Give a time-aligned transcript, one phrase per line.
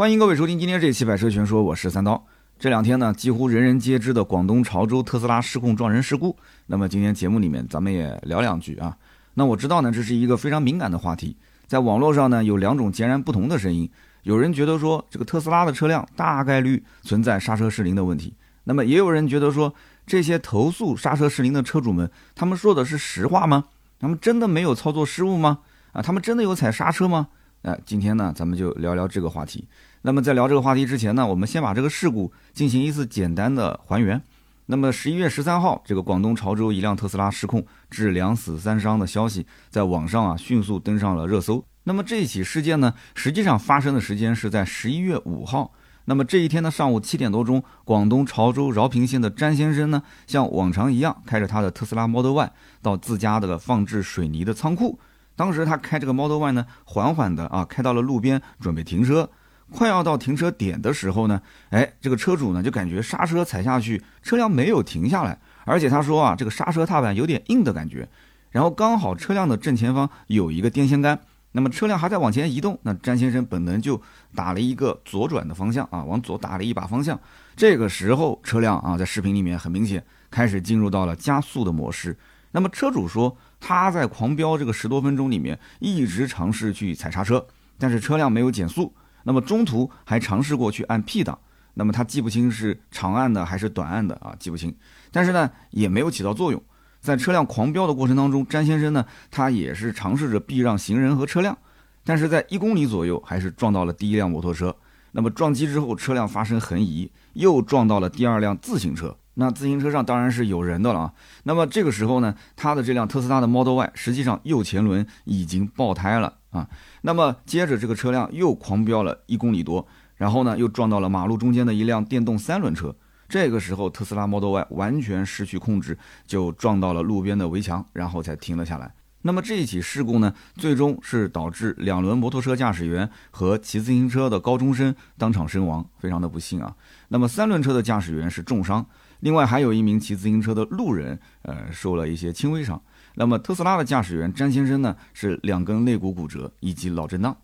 [0.00, 2.26] 欢迎各位收听今天这期《百车全说》，我是三刀。
[2.58, 6.34] 这两天呢，几乎人人皆知的广东潮州特斯拉失控撞人事故。
[6.68, 8.96] 那么今天节目里面，咱们也聊两句啊。
[9.34, 11.36] 那我知道呢，这是一个非常敏感的话题，
[11.66, 13.86] 在网络上呢，有两种截然不同的声音。
[14.22, 18.32] 有人觉得说，这个特斯拉的车辆大概率存在刹车失灵的问题。
[18.64, 19.74] 那么也有人觉得说，
[20.06, 23.66] 这些投诉刹车失灵的车主们，他们说的是实话吗？
[23.98, 25.58] 他们真的没有操作失误吗？
[25.92, 27.28] 啊，他们真的有踩刹车吗？
[27.64, 29.68] 哎，今天呢，咱们就聊聊这个话题。
[30.02, 34.20] 那么在聊这个话题之前呢，我们先把这个事故进行一次简单的还原。
[34.66, 41.62] 那么十一月十三号，这个广东潮州一辆特斯拉失控致两死三伤的消息，在网上啊迅速登上了热搜。
[41.84, 45.72] 那么这起事件呢，实际上发生的时间是在十一月五号。
[46.06, 54.98] 那么这一天的上午七点多钟，广东潮州饶平县的詹先生呢，像往常一样开着他的特斯拉 Model Y 到自家的放置水泥的仓库。
[55.36, 59.28] 当时他开这个 Model Y 呢，缓缓的啊开到了路边，准备停车。
[59.70, 68.08] 快要到停车点的时候呢，哎，这个车主呢就感觉刹车踩下去，车辆没有停下来，而且他说啊，这个刹车踏板有点硬的感觉。
[68.50, 71.18] 然后刚好车辆的正前方有一个电线杆，
[71.52, 74.00] 那么车辆还在往前移动，那詹先生本能就
[74.34, 77.18] 打了一个左转的方向啊，往左打了一把方向。
[77.56, 82.16] 这个时候车辆啊，在视频里面很明显开始进入到了加速的模式。
[82.52, 83.36] 那么车主说。
[83.62, 87.46] 他在狂飙这个十多分钟里面，一直尝试去踩刹车，
[87.76, 88.94] 但是车辆没有减速。
[89.22, 91.38] 那么中途还尝试过去按 P 档，
[91.74, 94.74] 那么他记不清是长按的还是短按的啊，记不清。
[95.10, 96.62] 但是呢，也没有起到作用。
[97.00, 101.56] 在车辆狂飙的过程当中，詹先生呢，他也是尝试着避让行人和车辆，
[102.04, 104.74] 但是在一公里左右还是撞到了第一辆摩托车。
[105.12, 109.16] 那么撞击之后，车辆发生横移，又撞到了第二辆自行车。
[109.34, 111.12] 那自行车上当然是有人的了啊。
[111.44, 116.68] 那么这个时候呢，他的这辆特斯拉的 Model Y 实际上右前轮已经爆胎了啊。
[117.02, 119.86] 那么接着这个车辆又狂飙了一公里多，
[120.16, 122.94] 然后呢又撞到了马路中间的一辆电动三轮车。
[123.28, 128.92] 这个时候特斯拉 Model Y 完全失去控制，就撞到了路边的围墙，然后才停了下来。
[129.22, 136.74] 那么这一起事故呢，最终是导致两轮摩托车驾驶员和骑自行车的高中生当场身亡，非常的不幸啊。
[137.08, 138.84] 那么三轮车的驾驶员是重伤。
[139.20, 142.80] 另外还有一名骑自行车的路人，呃，受了一些轻微伤。
[143.14, 147.36] 那么特斯拉的驾驶员詹先生呢，是两根肋骨骨折以及脑震荡。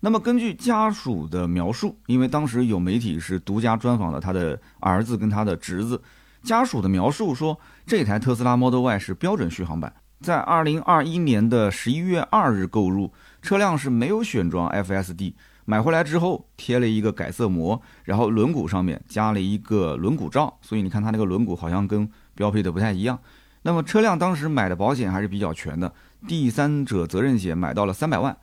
[0.00, 6.00] 那么根据家属的描述，因为当时有媒体是独家专访了他的儿子跟他的侄子，
[6.42, 13.12] 家属的描述说，这台特斯拉 Model Y 是标准续航版，在二零二一年的十一月二日购入，
[13.42, 15.34] 车辆是没有选装 FSD。
[15.70, 23.18] 买回来之后贴了一个改色膜，然后轮毂上面加了一个轮毂罩，所以你看它那个轮毂好像跟标配的不太一样。
[23.60, 25.92] 那么车辆当时买的保险还是比较全的，
[26.26, 28.34] 第三者责任险买到了三百万。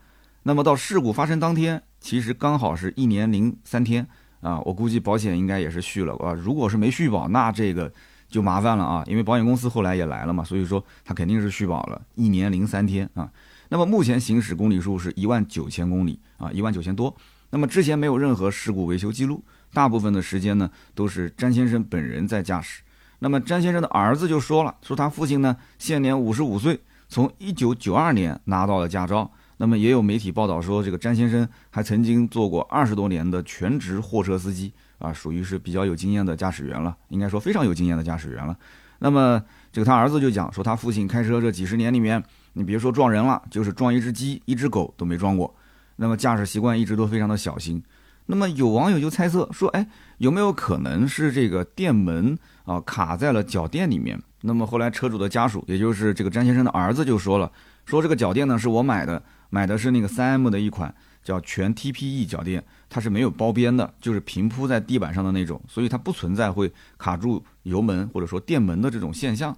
[0.44, 4.06] 那么到事故发生当天，其实刚好是一年零三天
[4.42, 6.32] 啊，我估计保险应该也是续了啊。
[6.34, 7.92] 如果是没续保，那这个
[8.30, 13.28] 就麻烦了啊，因为保险公司后来也来了嘛，所以说他肯定是续保了，一年零三天啊。
[13.70, 17.16] 那么目前行驶公里数是一万九千公里啊，一万九千多。
[17.52, 19.44] 那么之前没有任何事故维修记录，
[19.74, 22.82] 大部分的时间呢都是詹先生本人在驾驶。
[23.20, 29.32] 那么詹先生的儿子就说了，说他父亲呢现年五十五岁，从一九九二年拿到了驾照。
[29.58, 38.58] 那么也有媒体报道说，这个詹先生还曾经做过二十多年的全职货车司机啊，属于是比较有经验的驾驶员了，应该说非常有经验的驾驶员了。
[39.00, 42.22] 那么这个他儿子就讲说，他父亲开车这几十年里面。
[42.58, 45.54] 你别说撞人了，就是撞一只鸡、一只狗都没撞过。
[45.98, 47.84] 那么驾驶习惯一直都非常的小心。
[48.28, 49.86] 那么有网友就猜测说，哎，
[50.20, 54.18] 有没有可能是这个电门啊卡在了脚垫里面？
[54.42, 57.52] 那么后来车主的家属，也就是这个詹先生的儿子就说了，
[57.86, 69.56] 说这个脚垫呢是我买的，买的是那个三 M 的一款叫全 TPE 脚垫，它是没有包边的，就是平铺在地板上的那种，所以它不存在会卡住油门或者说电门的这种现象。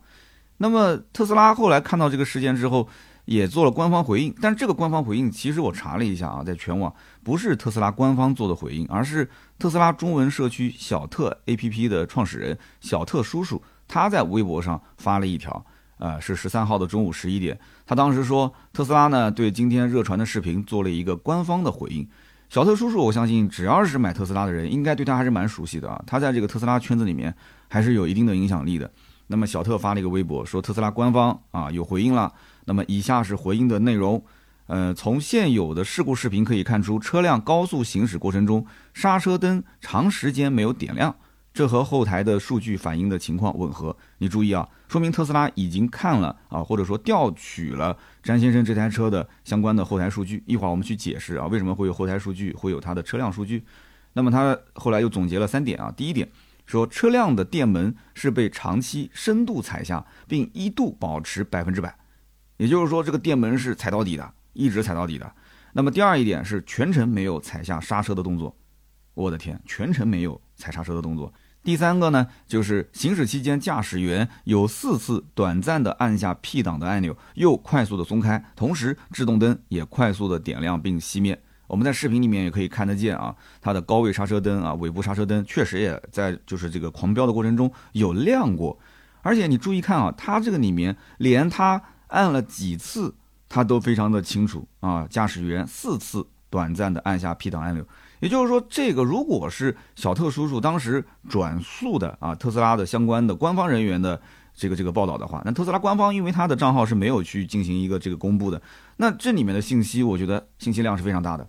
[0.57, 2.88] 那么特斯拉后来看到这个事件之后，
[3.25, 4.34] 也做了官方回应。
[4.41, 9.29] 但是这个官方回应，其实我查了一下啊，在全网不是特斯拉官方做的回应，而是
[9.59, 15.66] 特斯拉中文社区小特 APP 的创始人小特叔叔他在微博上发了一条，
[15.99, 22.08] 呃，是十三号的中午十一点，他当时说特斯拉呢对今天热传的视频做了一个官方的回应。
[22.49, 27.34] 小特叔叔，我相信只要是买特斯拉的人，应该对他还是蛮熟悉的啊，他在这个特斯拉圈子里面
[27.67, 28.90] 还是有一定的影响力的。
[29.28, 32.34] 那么小特发了一个微博，说特斯拉官方啊有回应了。
[32.66, 34.24] 那么以下是回应的内容，
[34.68, 41.16] 呃，从现有的事故视频可以看出，车辆高速行驶过程中，刹车灯长时间没有点亮，
[41.53, 43.96] 这和后台的数据反映的情况吻合。
[44.18, 50.44] 你注意啊，说明特斯拉已经看了啊，或者说调取了詹先生这台车的相关的后台数据。
[50.46, 53.64] 一会儿我们去解释啊，为什么会有后台数据，会有它的车辆数据。
[54.14, 56.28] 那么他后来又总结了三点啊，第一点
[56.67, 61.97] 说车辆的电门是被长期深度踩下，并一度保持百分之百，
[62.58, 65.34] 也就是说这个电门是踩到底的，一直踩到底的。
[65.72, 68.55] 那么第二一点是全程没有踩下刹车的动作，
[69.14, 71.34] 我的天，全程没有踩刹车的动作。
[71.64, 81.41] 第三个呢，就是行驶期间驾驶员有四次短暂的按下 P 档的按钮，又快速的松开，同时制动灯也快速的点亮并熄灭。
[81.67, 88.78] 我们在视频里面也可以看得见啊，它的高位刹车灯啊、尾部刹车灯确实也在就是这个狂飙的过程中有亮过。
[89.22, 93.14] 而且你注意看啊，它这个里面连它按了几次，
[93.49, 95.05] 它都非常的清楚啊。
[95.09, 97.85] 驾驶员四次短暂的按下 P 档按钮。
[98.20, 104.20] 也就是说，这个如果是小特叔叔当时转述的啊，特斯拉的相关的官方人员的
[104.55, 108.59] 这个这个报道的话，那特斯拉官方因为他的账号是没有去进行一个这个公布的，
[108.96, 111.46] 那这里面的信息，我觉得信息量是非常大的，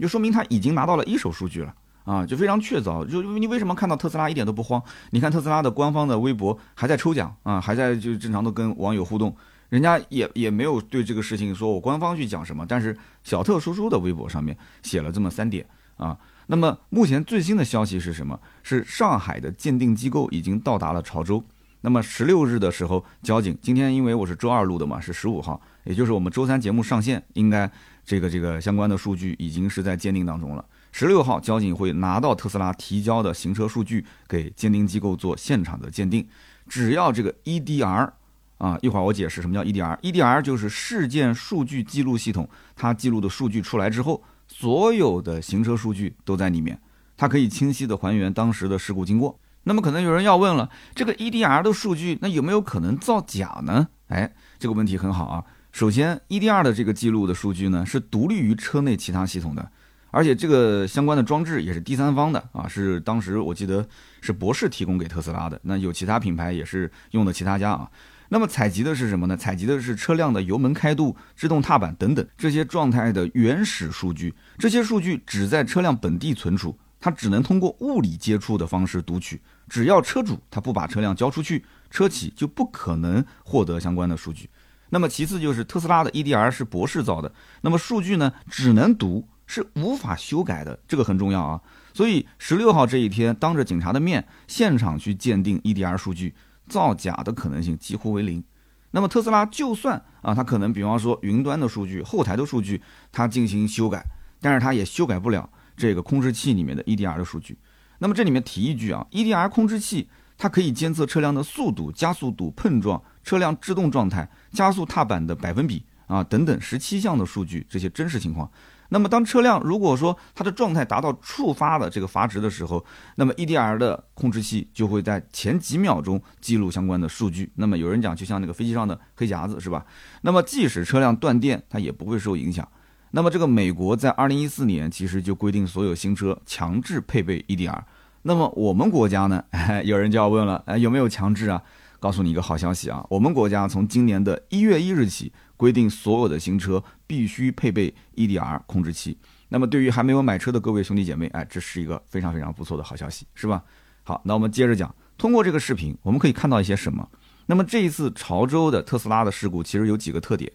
[0.00, 1.74] 就说明他已经拿到了一手数据了
[2.04, 3.04] 啊，就非常确凿。
[3.04, 4.82] 就你为什么看到特斯拉一点都不慌？
[5.10, 9.36] 你看特斯拉的官方的微博还在抽奖啊，还在就正常的跟网友互动，
[9.68, 15.64] 人家也也没有对这个事情说我官方去讲什么，但是小特叔叔的微博上面写了这么三点。
[15.96, 16.16] 啊，
[16.46, 18.40] 那么目前最新的消息是什么？
[18.62, 21.44] 是上海的鉴定机构已经到达了潮州。
[21.82, 27.70] 那么十六日的时候，交警今天因为我是周二录的嘛，是十五号，也就是我们周三节目上线，应该
[28.10, 30.64] 这个这个相关的数据已经是在鉴定当中了。
[30.90, 36.26] 十六号交警会拿到特斯拉提交的行车数据给鉴定机构做现场的鉴定。
[36.68, 38.10] 只要这个 EDR
[38.58, 44.20] 啊，一会儿我解释什么叫 EDR，EDR 就是事件数据记录系统，它记录的数据出来之后。
[44.48, 46.76] 所有的行车数据都在里面，
[47.16, 49.38] 它可以清晰的还原当时的事故经过。
[49.62, 53.86] 那么可能有人要问了，这个 EDR 的数据，那有没有可能造假呢？
[54.08, 55.44] 哎，这个问题很好啊。
[55.72, 59.70] 首先，EDR 的这个记录的数据呢，是独立于车内其他系统的，
[60.10, 63.86] 而且这个相关的装置也是第三方的啊，是当时我记得
[64.20, 65.58] 是博士提供给特斯拉的。
[65.62, 67.90] 那有其他品牌也是用的其他家啊。
[68.28, 69.36] 那么采集的是什么呢？
[69.36, 74.34] 采集的是车辆的油门开度、制动踏板等等这些状态的原始数据。
[74.58, 79.40] 这些数据只在车辆本地存储，它只能通过物理接触的方式读取。
[79.68, 84.48] 只要车主他不把车辆交出去，车企就不可能获得相关的数据。
[84.90, 87.32] 那么其次就是特斯拉的 EDR 是博士造的，
[87.62, 91.60] 那么数据呢只能读，是无法修改的，这个很重要啊。
[91.94, 96.34] 所以十六号这一天，当着警察的面，现场去鉴定 EDR 数据。
[96.68, 98.44] 造假的可能性几乎为零。
[98.92, 104.06] 那么特斯拉就算啊，它可能比方说云端的数据、后台的数据，它进行修改，
[104.40, 107.58] 但是它也修改不了这个控制器里面的 EDR 的数据。
[107.98, 110.08] 那么这里面提一句啊，EDR 控制器
[110.40, 118.50] 它可以监测车辆的速度、加速度、碰撞、车辆制动状态、加速踏板的百分比啊等等十七项的数据，这些真实情况。
[118.88, 122.82] 那么，当车辆如果说它的状态达到触发的这个阀值的时候，
[123.16, 127.52] 那么 EDR 的控制器就会在前几秒钟记录相关的数据。
[127.56, 129.84] 那么有人讲，就像那个飞机上的黑匣子，是吧？
[130.22, 132.66] 那么即使车辆断电，它也不会受影响。
[133.10, 137.82] 那么这个美国在二零一四年其实就规定所有新车强制配备 EDR。
[138.22, 139.44] 那么我们国家呢？
[139.84, 141.62] 有人就要问了，哎，有没有强制啊？
[141.98, 145.32] 告诉你一个好消息啊，我们国家从今年的一月一日起。
[145.60, 149.18] 规定所有的新车必须配备 EDR 控制器。
[149.50, 153.62] 那么对于还没有买车的各位兄弟姐妹，哎，这是一个非常非常不错的好消息，是吧？
[154.02, 154.94] 好，那我们接着讲。
[155.18, 157.06] 通过这个视频，我们可以看到一些什么？
[157.44, 160.50] 那么这一次潮州的特斯拉的事故，其实有几个特点。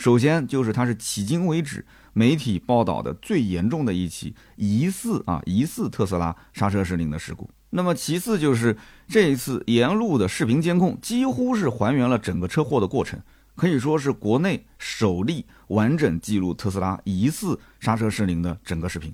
[0.00, 7.50] 首先就是它是迄今为止媒体报道的最严重的一起疑似啊疑似特斯拉刹车失灵的事故。
[7.68, 8.74] 那么其次就是
[9.06, 13.20] 这一次沿路的视频监控几乎是还原了整个车祸的过程。
[13.54, 19.12] 可以说是国内首例完整记录特斯拉疑似刹车失灵的整个视频。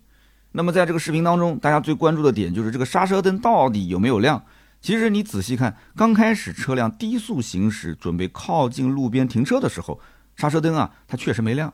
[0.52, 4.40] 那么在这个视频当中，大家最关注的点就是这个刹车灯到底有没有亮？
[4.80, 9.98] 其实你仔细看，刚开始车辆低速行驶，准备靠近路边停车的时候，
[10.36, 11.72] 刹车灯啊它确实没亮，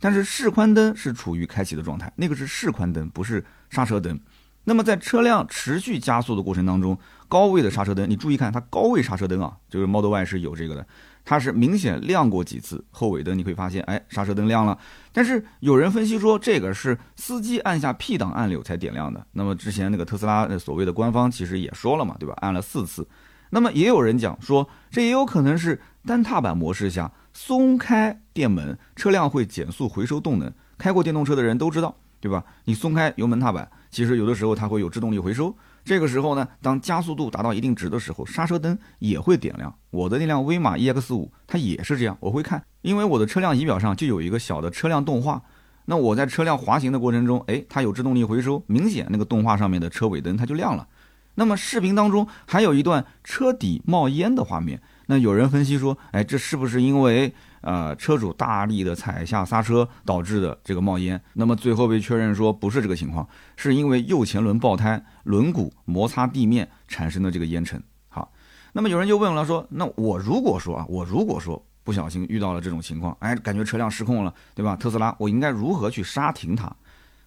[0.00, 4.18] 但是示宽灯是处于开启的状态，那个是示宽灯，不是刹车灯。
[4.66, 10.86] 那么在车辆持续加速的过程当中，高位的刹车灯，你注意看它高位刹车灯啊，就是 Model Y 是有这个的。
[11.26, 14.78] 它是明显亮过几次后尾灯，你会发现，哎，刹车灯亮了。
[15.12, 19.26] 但是有人分析说，这个是司机按下 P 档按钮才点亮的。
[19.32, 22.34] 那么之前那个特斯拉所谓的官方其实也说了嘛，对吧？
[22.40, 23.06] 按了四次。
[23.50, 30.50] 那么也有人讲说，这也有可能是单踏板模式下松开电门，车辆会减速回收动能。
[30.78, 32.44] 开过电动车的人都知道，对吧？
[32.64, 35.54] 你松开油门踏板，其实有的时候它会有制动力回收。
[35.84, 39.74] 这个时候呢，当加速度达到一定值的时候，刹车灯也会点亮。
[39.90, 42.16] 我的那辆威马 EX 五，它也是这样。
[42.20, 45.42] 我会看，因为我的车辆仪表上就有一个小的车辆动画。
[45.86, 50.86] 那我在车辆滑行的过程中，哎，它有制动力回收，明显那个动画上面的车尾灯它就亮了。
[51.34, 61.20] 那么视频当中还有一段车底冒烟的画面，那有人分析说，哎，这是不是因为呃车主大力的踩下刹车导致的这个冒烟？
[61.34, 67.82] 那么最后被确认说不是这个情况，是因为右前轮爆胎，轮毂摩擦地面产生的这个烟尘。
[68.08, 68.32] 好，
[68.72, 74.74] 那么有人就问了说，那我如果说啊，我如果说不小心遇到了这种情况，哎，感觉车辆失控了，对吧？
[74.74, 76.74] 特斯拉，我应该如何去刹停它？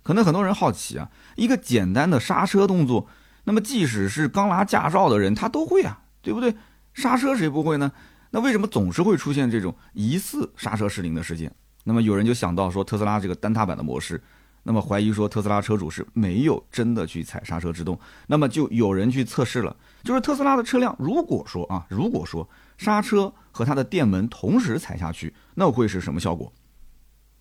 [0.01, 3.07] 可能很多人好奇啊，一个简单的刹车动作。
[3.43, 6.55] 那么，即使是刚拿驾照的人，他都会啊，对不对？
[6.97, 7.91] 刹车谁不会呢？
[8.31, 11.53] 那为什么总是会出现这种疑似刹车失灵的事件？
[11.83, 14.19] 那么有人就想到说，特斯拉这个单踏板的模式，
[14.63, 17.97] 那么怀疑说特斯拉车主是没有真的去踩刹车制动。
[18.25, 22.49] 那么就有人去测试了，就是特斯拉的车辆，如果说啊，如果说
[22.79, 26.51] 刹车和它的电门同时踩下去，那会是什么效果？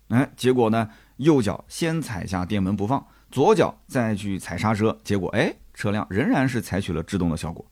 [0.09, 5.51] 哎，结果呢，右脚先踩下电门不放，左脚再去踩刹车，结果哎。
[5.73, 7.63] 车辆仍然是采取了制动的效果。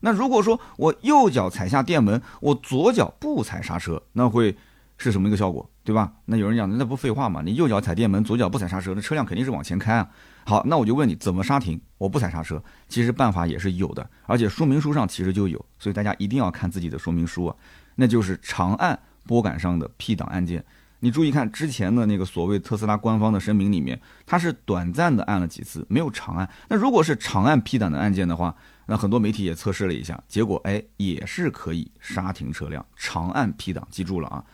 [0.00, 4.56] 那如果说我右脚踩下电门，我左脚不踩刹车，那会
[4.98, 6.12] 是什么一个效果，对吧？
[6.26, 7.42] 那有人讲，那不废话嘛？
[7.44, 10.08] 你右脚踩电门，左脚不踩刹车，那车辆肯定是往前开啊。
[10.44, 11.80] 好，那我就问你，怎么刹停？
[11.98, 17.56] 我不踩刹车，其实办法也是有的，而且说明书上其实就有，所以大家一定要看自己的说明书啊。
[17.96, 20.64] 那就是长按拨杆上的 P 档按键。
[21.00, 26.48] 你注意看之前的那个所谓特斯拉官方的声明里面，它是短暂的按了几次，没有长按。
[26.68, 28.54] 那如果是长按 P 档的按键的话，
[28.86, 32.84] 那很多媒体也测试了一下，结果哎也是可以刹停车辆。
[32.96, 34.44] 长按 P 档，记住了啊，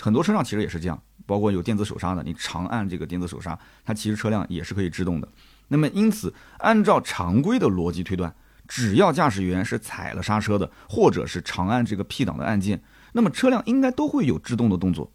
[0.00, 5.28] 很多车上其实也是这样，包括有电子手刹的，你长按这个电子手刹，它其实车辆也是可以制动的。
[5.68, 8.34] 那么因此，按照常规的逻辑推断，
[8.66, 12.82] 只要驾驶员是踩了刹车的，或者是长按这个 P 档的按键，
[13.12, 15.12] 那么车辆应该都会有制动的动作。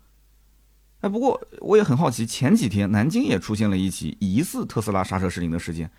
[1.02, 5.92] 哎，不过我也很好奇，前几天南京也出现了一起疑似特斯拉刹车失灵的事件，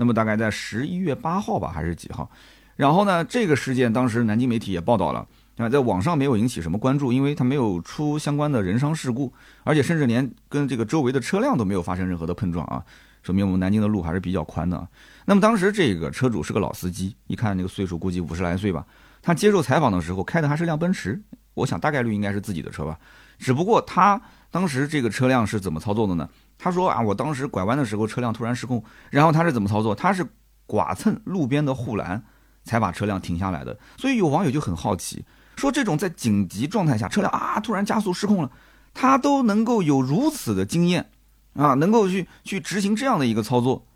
[0.00, 2.30] 那么大概在十一月八号吧，还是几号？
[2.76, 5.26] 然后呢，这个事件当时南京媒体也报道了，
[5.56, 9.32] 啊，在网上没有引起什么关注，因为它没有出相关的人伤事故，
[9.64, 12.80] 而且甚至连跟这个周围的车辆都没有发生任何的碰撞啊，
[13.24, 14.88] 说明我们南京的路还是比较宽的。
[15.24, 18.86] 那么当时这个车主是个老司机，一看那个岁数估计五十来岁吧，
[19.20, 21.20] 他接受采访的时候开的还是辆奔驰，
[21.54, 22.96] 我想大概率应该是自己的车吧，
[23.38, 24.20] 只不过他。
[24.50, 26.26] 当时这个车辆是怎么操作的呢？
[26.58, 29.94] 他说啊，我当时拐弯的时候车辆突然失控，然后他是怎么操作？
[29.94, 30.26] 他是
[30.66, 32.22] 剐蹭路边的护栏，
[32.64, 33.78] 才把车辆停下来的。
[33.96, 35.24] 所以有网友就很好奇，
[35.56, 38.50] 说这种在紧急状态下车辆啊突然加速失控了，
[38.92, 41.10] 他都能够有如此的经验
[41.54, 43.86] 啊，能够去去执行这样的一个操作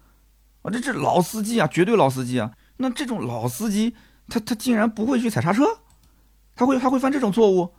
[0.63, 2.53] 啊，这这老司机啊，绝对老司机啊。
[2.77, 3.95] 那这种老司机，
[4.29, 5.65] 他他竟然不会去踩刹车，
[6.55, 7.75] 他会他会犯这种错误？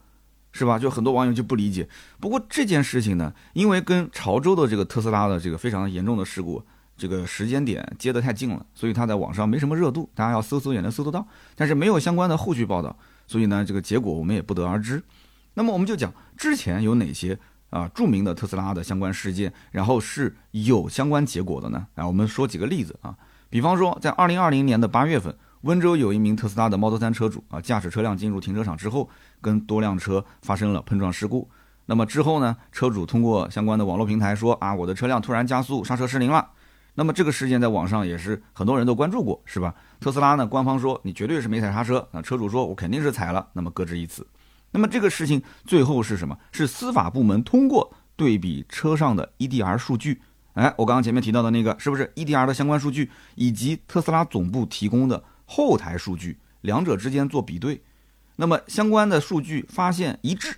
[0.53, 0.79] 是吧？
[0.79, 1.89] 就很多网友就不理解。
[2.19, 6.63] 不过这件事情呢，因为跟潮州的这个特斯拉的这个非常严重的事故，
[6.95, 11.27] 这个时间点接得太近了，所以它在网上没什么热度，大家要搜搜也能搜得到。
[11.55, 12.95] 但是没有相关的后续报道，
[13.25, 15.01] 所以呢，这个结果我们也不得而知。
[15.55, 17.37] 那么我们就讲之前有哪些
[17.71, 21.87] 啊著名的特斯拉的相关事件，然后是有相关结果的呢？
[21.95, 23.17] 啊，我们说几个例子啊，
[23.49, 25.35] 比方说在二零二零年的八月份。
[25.63, 31.49] 温州有一名特斯拉的 Model 3车主啊，驾驶车辆进入停车场之后，跟多辆车发生了碰撞事故。
[31.85, 36.45] 那么之后呢，车主通过相关的网络平台说啊，我的车辆突然加速，刹车失灵了。
[36.95, 39.73] 那么这个事件在网上也是很多人都关注过，是吧？
[40.01, 44.27] 特斯拉呢，官方说你绝对是没踩刹车，那车主说我肯定是踩了，那么各执一词。
[44.71, 46.37] 那么这个事情最后是什么？
[46.51, 50.21] 是司法部门通过对比车上的 EDR 数据，
[50.55, 55.23] 哎，我刚刚前面提到的那个是不是 EDR 的相关数据，以及特斯拉总部提供的。
[55.45, 57.81] 后台数据两者之间做比对，
[58.35, 60.55] 那么相关的数据发现一致，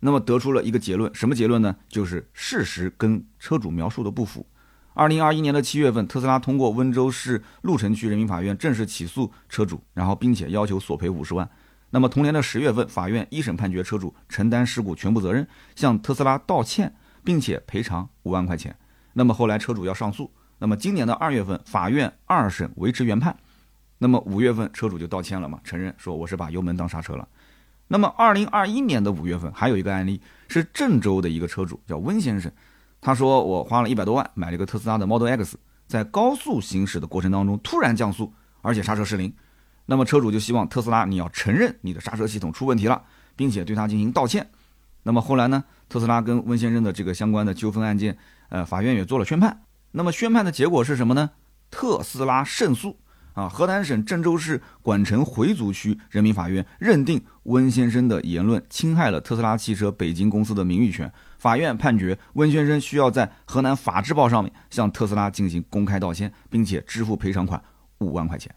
[0.00, 1.76] 那么得出了一个结论，什么结论呢？
[1.88, 4.46] 就是事实跟车主描述的不符。
[4.92, 11.50] 二零二一年的七月份，特斯拉通过温州市鹿城区人民法院正式起诉车主，然后并且要求索赔五十万。
[11.90, 16.94] 那么同年的十月份，法院一审判决车主承担事故全部责任，向特斯拉道歉，
[17.24, 18.76] 并且赔偿五万块钱。
[19.14, 23.36] 那么后来车主要上诉，那么今年的二月份，法院二审维持原判。
[24.04, 27.26] 那么五月份车主就道歉了嘛，承认说我是把油门当刹车了。
[27.88, 32.52] 那么二零二一年的五月份还有一个案例是郑州的一个车主叫温先生，
[33.00, 38.30] 他说我花了一百多万买了一个特斯拉的 Model X，在高速行驶的过程当中突然降速，
[38.60, 39.32] 而且刹车失灵。
[39.86, 43.02] 那么车主就希望特斯拉你要承认你的刹车系统出问题了，
[43.34, 44.46] 并且对他进行道歉。
[45.02, 48.18] 那么后来呢，特斯拉跟温先生的这个相关的纠纷案件，
[48.50, 49.62] 呃，法院也做了宣判。
[49.92, 51.30] 那么宣判的结果是什么呢？
[51.70, 52.98] 特斯拉胜诉。
[53.34, 61.12] 啊，河南省郑州市管城回族区人民法院认定温先生的言论侵害了特斯拉汽车北京公司的名誉权。
[61.36, 67.60] 法院判决温先生需要在河南法制报上面向特斯拉进行公开道歉，并且支付赔偿款
[67.98, 68.54] 五万块钱。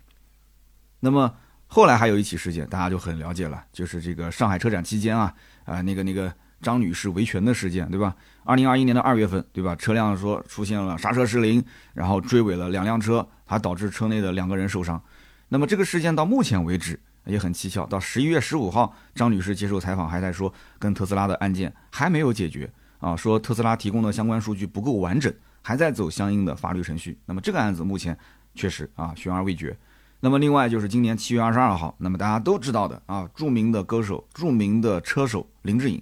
[1.00, 1.34] 那么
[1.66, 5.34] 后来还有一起事件，大家就很了解了，就是这个上海车展期间啊，
[5.66, 6.32] 啊那个那个
[6.62, 8.16] 张女士维权的事件，对吧？
[8.44, 9.76] 二零二一年的二月份，对吧？
[9.76, 11.64] 车辆说出现了刹车失灵，
[11.96, 13.28] 然后追尾了两辆车。
[13.48, 15.01] 还导致车内的两个人受伤。
[15.50, 27.18] 那么这个事件到目前为止也很蹊跷，到十一月十五号，张女士接受采访还在说，跟特斯拉的案件还没有解决啊，说特斯拉提供的相关数据不够完整，还在走相应的法律程序。
[27.25, 28.18] 那么这个案子目前
[28.54, 29.75] 确实啊悬而未决。
[30.20, 36.01] 那么另外就是今年七月二十二号，那么大家都知道的啊，著名的歌手、著名的车手林志颖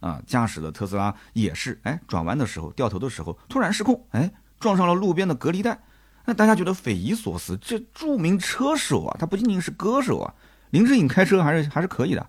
[0.00, 5.78] 啊驾驶的特斯拉也是哎转弯的时候掉头的时候突然失控，哎撞上了路边的隔离带。
[6.24, 10.34] 那大家觉得匪夷所思，这著名车手啊，他不仅仅是歌手啊，
[10.70, 12.26] 林志颖开车还是还是可以的。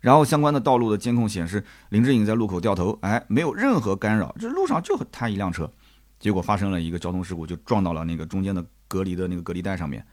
[0.00, 5.70] 然后相关的道路的监控显示，林志颖在路口掉头，哎，没有任何干扰，这路上就他一辆车，
[6.18, 10.06] 结果发生了一个交通事故，就撞到了那个中间的隔离的那个隔离带上面。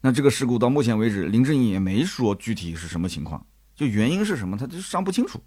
[0.00, 3.44] 那这个事故到目前为止，林志颖也没说具体是什么情况，
[3.74, 5.42] 就原因是什么，他就尚不清楚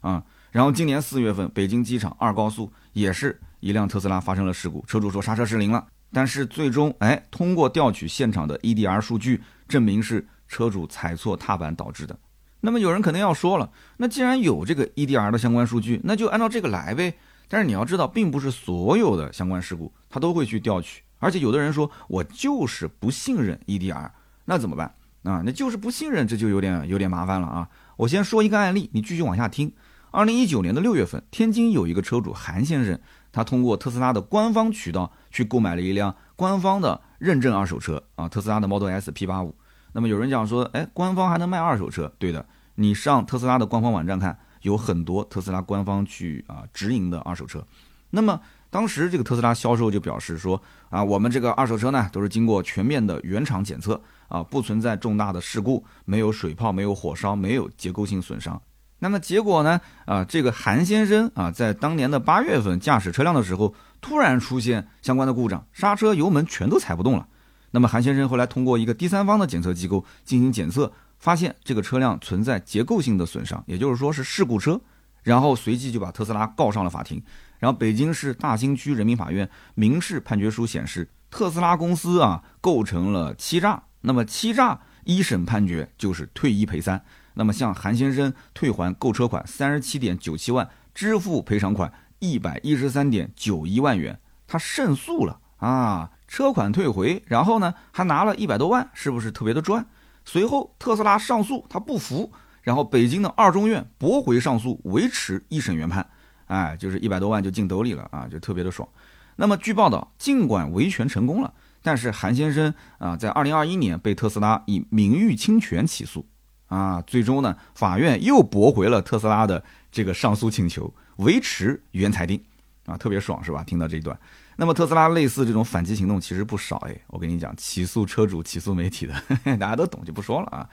[0.00, 0.24] 啊。
[0.50, 5.86] 然后今年四月份，北京机场二高速也是一辆特斯拉发生了事故，车主说刹车失灵了。
[6.12, 12.16] 但是最终，哎，通过调取现场的 EDR 数据，证明是车主踩错踏板导致的。
[12.60, 17.14] 那么有人可能要说了，那既然有这个 EDR 的相关数据，那就按照这个来呗。
[17.48, 24.10] 但是你要知道，并不是所有的相关事故他都会去调取，而且有的人说我就是不信任 EDR，
[24.44, 25.42] 那怎么办啊？
[25.44, 27.68] 那就是不信任，这就有点有点麻烦了啊。
[27.96, 29.72] 我先说一个案例，你继续往下听。
[30.10, 32.98] 二零一九年的六月份，天津有一个车主韩先生。
[33.32, 39.52] 他通过特斯拉的官方渠道去购买了一辆官方的认证二手车啊，特斯拉的 Model S P85。
[39.92, 42.12] 那么有人讲说，哎，官方还能卖二手车？
[42.18, 47.66] 对的，你上特斯拉的官方网站看，有很多特斯拉官方去啊直营的二手车。
[48.10, 50.60] 那么当时这个特斯拉销售就表示说，
[50.90, 58.60] 啊，我们这个二手车呢都是经过全面的原厂检测啊，不存在重大的事故，没有水泡，没有火烧，没有结构性损伤。
[59.02, 59.80] 那么结果呢？
[60.06, 67.26] 啊，这个韩先生啊，在当年的八月份驾驶车辆的时候，突然出现相关的故障，刹车、油门全都踩不动了。
[67.72, 74.80] 那么韩先生后来通过一个第三方的检测机构进行检测，发现这个车辆存在结构性的损伤，也就是说是事故车。
[75.24, 77.20] 然后随即就把特斯拉告上了法庭。
[77.58, 83.82] 然后北京市大兴区人民法院民事判决书显示，特斯拉公司啊构成了欺诈。
[84.02, 87.02] 那么欺诈一审判决就是退一赔三。
[87.34, 99.86] 那么向韩先生退还购车款三十七点九七万，支付赔偿款一百一十三点九一万元，他胜诉了啊，车款退回，然后呢还拿了一百多万，是不是特别的赚？
[100.24, 102.30] 随后特斯拉上诉，他不服，
[102.62, 106.06] 然后北京的二中院驳回上诉，维持一审原判，
[106.46, 108.88] 哎，就是一百多万就进兜里了啊，就特别的爽。
[109.34, 116.26] 那么据报道，尽管维权成功了，但是韩先生啊，在二零二一年被特斯拉以名誉侵权起诉。
[116.72, 122.42] 啊，最终呢，法院又驳回了特斯拉的这个上诉请求，维持原裁定，
[122.86, 123.62] 啊，特别爽是吧？
[123.62, 124.18] 听到这一段，
[124.56, 129.14] 那么特斯拉类似这种反击行动其实不少哎，我跟你讲，起诉车主、起诉媒体的，
[129.58, 130.66] 大家都懂就不说了啊。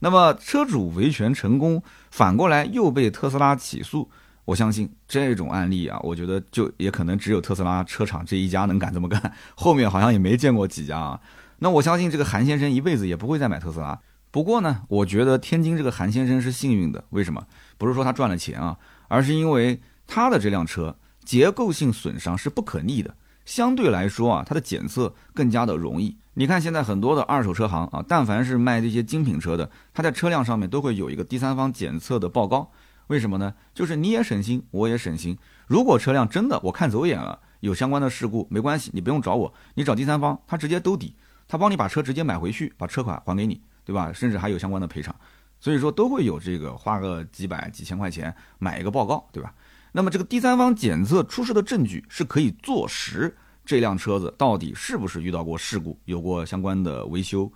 [0.00, 4.10] 那么车主维权成功，反过来又被特斯拉起诉，
[4.44, 11.20] 我相信这种案例啊，我觉得就也可能只有特斯拉车厂这一家能敢这么干， 后面好像也没见过几家啊。
[11.60, 13.96] 那我相信这个韩先生一辈子也不会再买特斯拉。
[14.34, 17.04] 不过呢，我觉得天津这个韩先生是幸运的。
[17.10, 17.46] 为什么？
[17.78, 26.16] 不是说他赚了钱啊，而是因为他的这辆车结构性损伤是不可逆的，相对来说啊，它的检测更加的容易。
[26.32, 32.72] 你看现在很多的二手车行啊，但凡是卖这些精品车的，他在车辆上面都会有一个第三方检测的报告。
[33.06, 33.54] 为什么呢？
[33.72, 35.38] 就是你也省心，我也省心。
[35.68, 41.14] 如果车辆真的我看走眼了，有相关的事故，没关系，你不用找我，你找第三方，他直接兜底，
[41.46, 43.60] 他帮你把车直接买回去，把车款还给你。
[43.84, 44.12] 对吧？
[44.12, 45.14] 甚至还有相关的赔偿，
[45.60, 49.54] 所以说都会有这个花个几百几千块钱买一个报告，对吧？
[49.92, 57.52] 那么这个第三方检测出示的证据是可以坐实这辆车子到底是不是遇到过事故，有过相关的维修。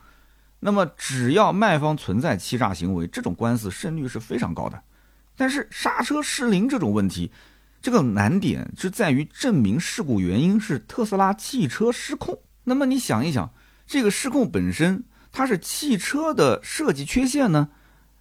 [0.61, 4.81] 那么只要卖方存在欺诈行为，这种官司胜率是非常高的。
[5.37, 7.33] 但是刹车失灵这种问题，
[7.81, 12.39] 这个难点是在于证明事故原因是特斯拉汽车失控。
[12.65, 13.53] 那么你想一想，
[13.87, 15.05] 这个失控本身。
[15.33, 17.69] 它是汽车的设计缺陷呢，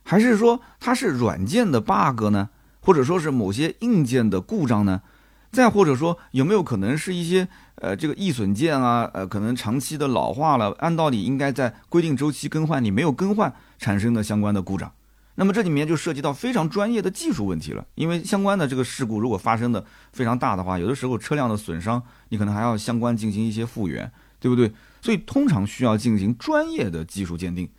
[0.03, 5.01] 还是说它是软件的 bug 呢，或者说是某些硬件的故障呢？
[5.49, 14.91] 再或者说有没有可能是一些呃这个易损件啊，呃可能长期的老化了，按道理应该在规定周期更换，你没有更换产生的相关的故障。
[15.35, 24.71] 那么这里面就涉及到非常专业的技术问题了，因为相关的这个事故如果发生的非常大的话，有的时候车辆的损伤你可能还要相关进行一些复原，对不对？
[25.01, 27.69] 所以通常需要进行专业的技术鉴定。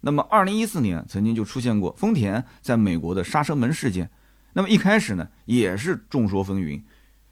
[0.00, 4.08] 那么二零一四年曾经就出现过丰田在美国的刹车门事件，
[4.52, 6.82] 那么一开始呢也是众说纷纭，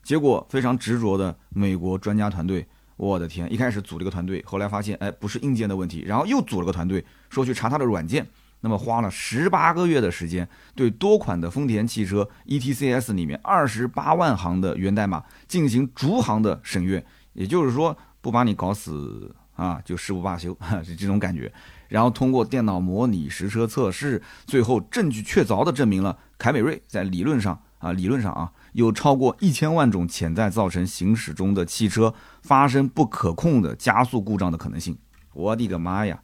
[0.03, 8.27] 结果非常执着的美国专家团队，我的天，一开始组了个团队，后来发现哎不是硬件的问题，然后又组了个团队说去查它的软件。
[8.63, 21.53] 那么花了十八个月的时间，对多款的丰田汽车 ETCS 里面二十八万行的源代码进行逐行的审阅，也就是说不把你搞死啊，就誓不罢休， 是这种感觉。
[21.89, 32.13] 然后通过电脑模拟、实车测试，最后证据确凿的证明了凯美瑞在理论上啊，理论上啊，有超过一千万种潜在造成行驶中的汽车
[32.43, 34.99] 发生不可控的加速故障的可能性。
[35.33, 36.21] 我的个妈呀！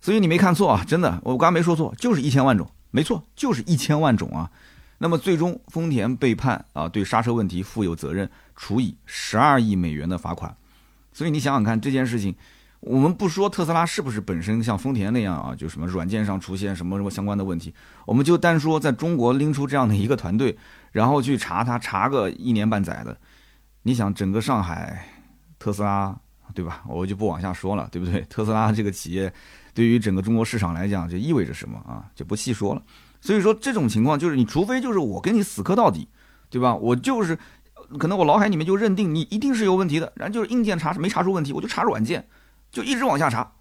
[0.00, 4.50] 所以你没看错啊，真的，我刚没说错，就是一千万种，没错，就是一千万种啊。
[4.98, 10.56] 那么最终丰田被判啊，对刹车问题负有责任，处以十二亿美元的罚款。
[11.16, 12.36] 所以你想想看这件事情，
[12.80, 17.72] 我们不说特斯拉是不是本身像丰田那样啊，就什么软件上出现什么什么相关的问题，
[18.04, 20.54] 我们就单说在中国拎出这样的一个团队，
[20.92, 23.16] 然后去查它查个一年半载的，
[23.84, 25.08] 你想整个上海
[25.58, 26.14] 特斯拉
[26.54, 26.84] 对吧？
[26.86, 28.20] 我就不往下说了，对不对？
[28.28, 29.32] 特斯拉这个企业。
[29.72, 32.04] 对于整个中国市场来讲，就意味着什么啊？
[32.14, 32.82] 就不细说了。
[33.22, 36.08] 所以说这种情况就是，你除非就是我跟你死磕到底，
[36.48, 36.74] 对吧？
[36.74, 37.38] 我就是，
[37.98, 42.26] 可能我脑海里面就认定你一定是有问题的，然后就是硬件查没查出问题，我就查软件，
[42.70, 43.52] 就一直往下查。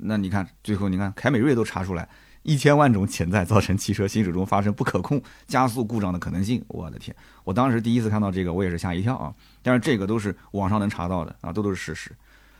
[0.00, 2.08] 那你看最后你看凯美瑞都查出来
[2.42, 7.14] 一千万种潜在造成汽车行驶中发生不可控加速故障的可能性，我的天！
[7.44, 9.34] 我当时第一次看到这个，我也是吓一跳啊。
[9.62, 12.12] 但是这个都是网上能查到的啊，都都是事实。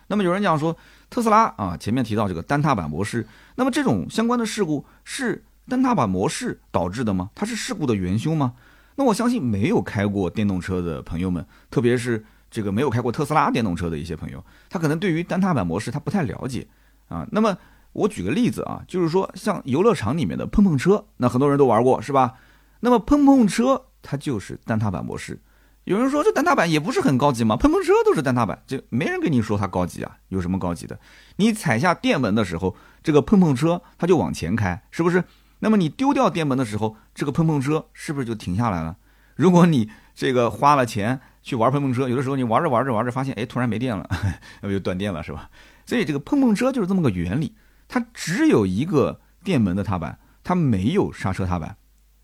[0.08, 0.76] 那么有人讲说，
[1.10, 7.30] 特斯拉啊，前面提到这个单踏板模式，那么这种相关的事故是单踏板模式导致的吗？
[7.34, 8.54] 它是事故的元凶吗？
[8.98, 16.66] 那我相信没有开过电动车的朋友们，特别是这个没有开过特斯拉电动车的一些朋友，他可能对于单踏板模式他不太了解
[17.06, 17.24] 啊。
[17.30, 17.56] 那么
[17.92, 22.34] 我举个例子啊，就是说像游乐场里面的碰碰车，那很多人都玩过是吧？
[22.80, 25.40] 那么碰碰车它就是单踏板模式。
[25.84, 27.56] 有人说这单踏板也不是很高级吗？
[27.56, 30.16] 碰碰车都是单踏板，就没人跟你说它高级啊？
[30.30, 30.98] 有什么高级的？
[31.36, 35.22] 你踩下电门的时候，这个碰碰车它就往前开，是不是？
[35.60, 38.96] 那么你丢掉电门的时候，这个碰碰车是不是就停下来了？
[39.36, 44.08] 如果你这个花了钱去玩碰碰车，有的时候你玩着玩着玩着发现，哎，突然没电了，
[44.60, 45.48] 那不就断电了是吧？
[45.86, 47.54] 所以这个碰碰车就是这么个原理，
[47.86, 51.76] 它只有一个电门的踏板，它没有刹车踏板。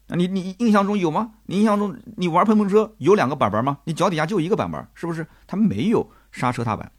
[0.08, 1.30] 啊，你你印象中有吗？
[1.46, 3.78] 你印象中你玩碰碰车有两个板板吗？
[3.84, 5.26] 你脚底下就一个板板，是不是？
[5.46, 6.92] 它没有刹车踏板。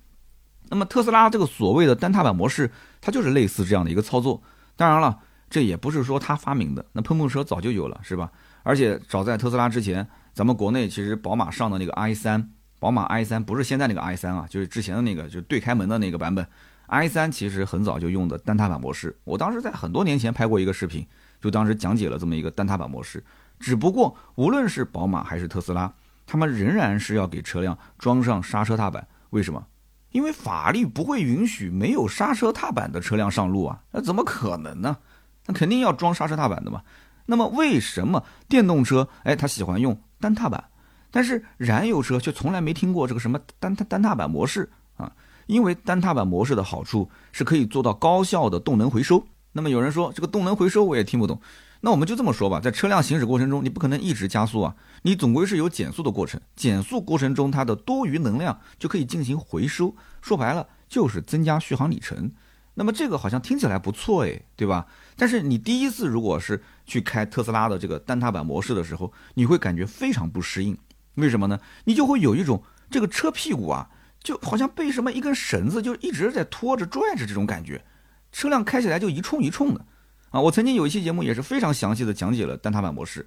[0.70, 4.42] 那么特斯拉这个所谓的单踏板模式，它就是类似这样的一个操作。
[4.76, 8.32] 当然了，这也不是说他发明的，那碰碰车早就有了，是吧？
[8.64, 12.46] 而且早在特斯拉之前，咱们国内其实宝马上的那个 i3，
[12.80, 16.46] 宝马 i3 不是现在那个 i3 啊，就是之前的那个，就是对开门的那个版本
[16.88, 19.16] i3，其实很早就用的单踏板模式。
[19.24, 21.06] 我当时在很多年前拍过一个视频。
[21.42, 23.24] 就当时讲解了这么一个单踏板模式，
[23.60, 25.94] 只不过无论是宝马还是特斯拉，
[26.26, 29.08] 他们仍然是要给车辆装上刹车踏板。
[29.30, 29.64] 为什么？
[30.12, 34.98] 因为法律不会允许没有刹车踏板的车辆上路啊，那怎么可能呢？
[35.46, 36.82] 那肯定要装刹车踏板的嘛。
[37.26, 40.64] 那么为什么电动车哎它喜欢用单踏板，
[41.12, 45.12] 但是燃油车却从来没听过这个什么单单踏板模式啊？
[45.48, 49.26] 因为单踏板模式的好处是可以做到高效的动能回收。
[49.52, 51.40] 那么有人说这个动能回收我也听不懂，
[51.82, 62.30] 那我们就这么说吧，在车辆行驶过程中，你不可能一直加速啊，你总归是有减速的过程，减速过程中它的多余能量就可以进行回收，说白了就是增加续航里程。
[62.76, 64.86] 那么这个好像听起来不错诶，对吧？
[65.16, 70.78] 但是你第一次如果是去开特斯拉的这个单踏板模式的时候，你会感觉非常不适应，
[71.16, 71.60] 为什么呢？
[71.86, 72.62] 你就会有一种
[72.92, 73.90] 这个车屁股啊，
[74.22, 77.84] 就好像被什么一根绳子就一直在拖着拽着这种感觉。
[78.32, 79.86] 车辆开起来就一冲一冲的，
[80.32, 83.26] 啊，我曾经有一期节目也是非常详细的讲解了单踏板模式。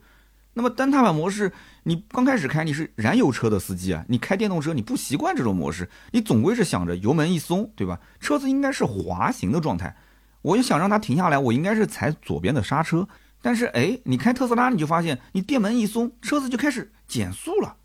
[0.59, 1.53] 那么单踏板模式，
[1.85, 8.01] 你刚开始开你是燃油车的司机啊，你开电动车你不习惯这种模式，你总归是想着油门一松，对吧？
[8.19, 9.97] 车子应该是滑行的状态，
[10.43, 13.07] 我就想让它停下来，我应该是踩左边的刹车。
[13.41, 17.77] 但是哎，你开特斯拉你就发现，你电门一松，车子就开始减速了。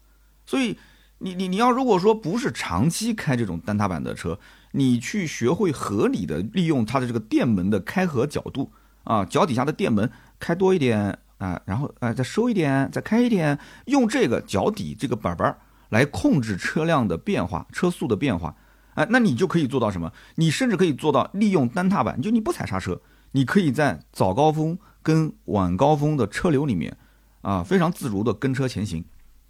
[0.43, 0.79] 所以
[1.19, 4.39] 你你你要如果说不是长期开这种单踏板的车，
[4.71, 8.71] 你去学会合理的利用它的这个电门的开合角度
[9.03, 10.09] 啊，脚底下的电门
[10.39, 15.57] 开多一点，啊，然后啊再收一点，再开一点，用这个脚底这个板板
[15.89, 18.55] 来控制车辆的变化、车速的变化，
[18.93, 20.09] 哎，那你就可以做到什么？
[20.35, 23.01] 你甚至可以做到利用单踏板，就你不踩刹车，
[23.33, 26.95] 你可以在早高峰跟晚高峰的车流里面，
[27.41, 29.03] 啊，非常自如的跟车前行，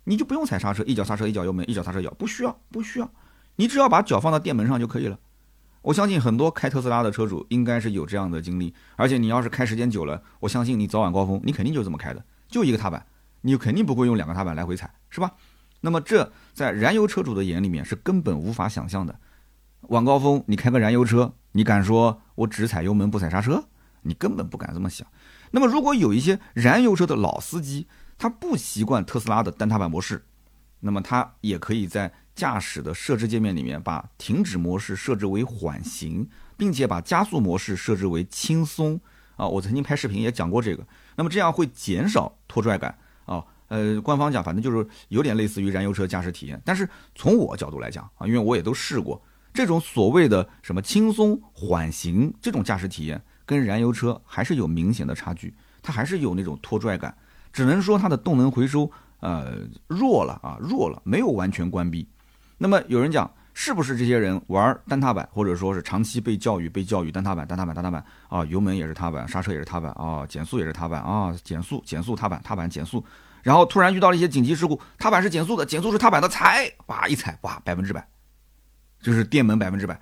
[0.06, 3.08] 你就不用踩刹车，一脚刹车，一脚油门，一脚刹车脚，不需要，不需要，
[3.58, 5.20] 你只要把脚放到电门上就可以了。
[5.84, 13.06] 我相信很多开特斯拉的车主应该是有这样的经历，而且你要是开时间久了，我相信你早晚高峰你肯定就这么开的，就一个踏板，
[13.42, 15.32] 你肯定不会用两个踏板来回踩，是吧？
[15.82, 19.20] 那么这在燃油车主的眼里面是根本无法想象的。
[19.90, 23.66] 晚高峰你开个燃油车，你敢说我只踩油门不踩刹车？
[24.04, 25.06] 你根本不敢这么想。
[25.52, 30.24] 那么如果有一些燃油车的老司机，他不习惯特斯拉的单踏板模式，
[30.80, 39.00] 那么他也可以在驾驶的设置界面里面把停止模式设置为缓行，并且把加速模式设置为轻松
[39.36, 39.48] 啊。
[39.48, 40.86] 我曾经拍视频也讲过这个。
[41.16, 43.44] 那么这样会减少拖拽感啊。
[43.68, 46.62] 呃，官方讲，反正就是有点类似于燃油车驾驶体验。
[46.64, 49.20] 但是从我角度来讲啊，因为我也都试过
[49.54, 57.16] 这种所谓的什么轻松缓行这种驾驶体验，跟燃油车还是有明显的差距，它还是有那种拖拽感。
[57.52, 62.08] 只能说它的动能回收呃弱了啊，弱了，没有完全关闭。
[62.64, 73.04] 那么有人讲，是不是这些人玩单踏板，或者说是长期被教育被教育单踏板单踏板单踏板啊，油门也是踏板，刹车也是踏板啊，减速也是踏板啊，减速减速踏板踏板减速。
[73.42, 78.08] 然后突然遇到了一些紧急事故，踏板是减速的，减速是踏板的，踩，哇一踩，哇百分之百，
[79.02, 80.00] 就是电门百分之百，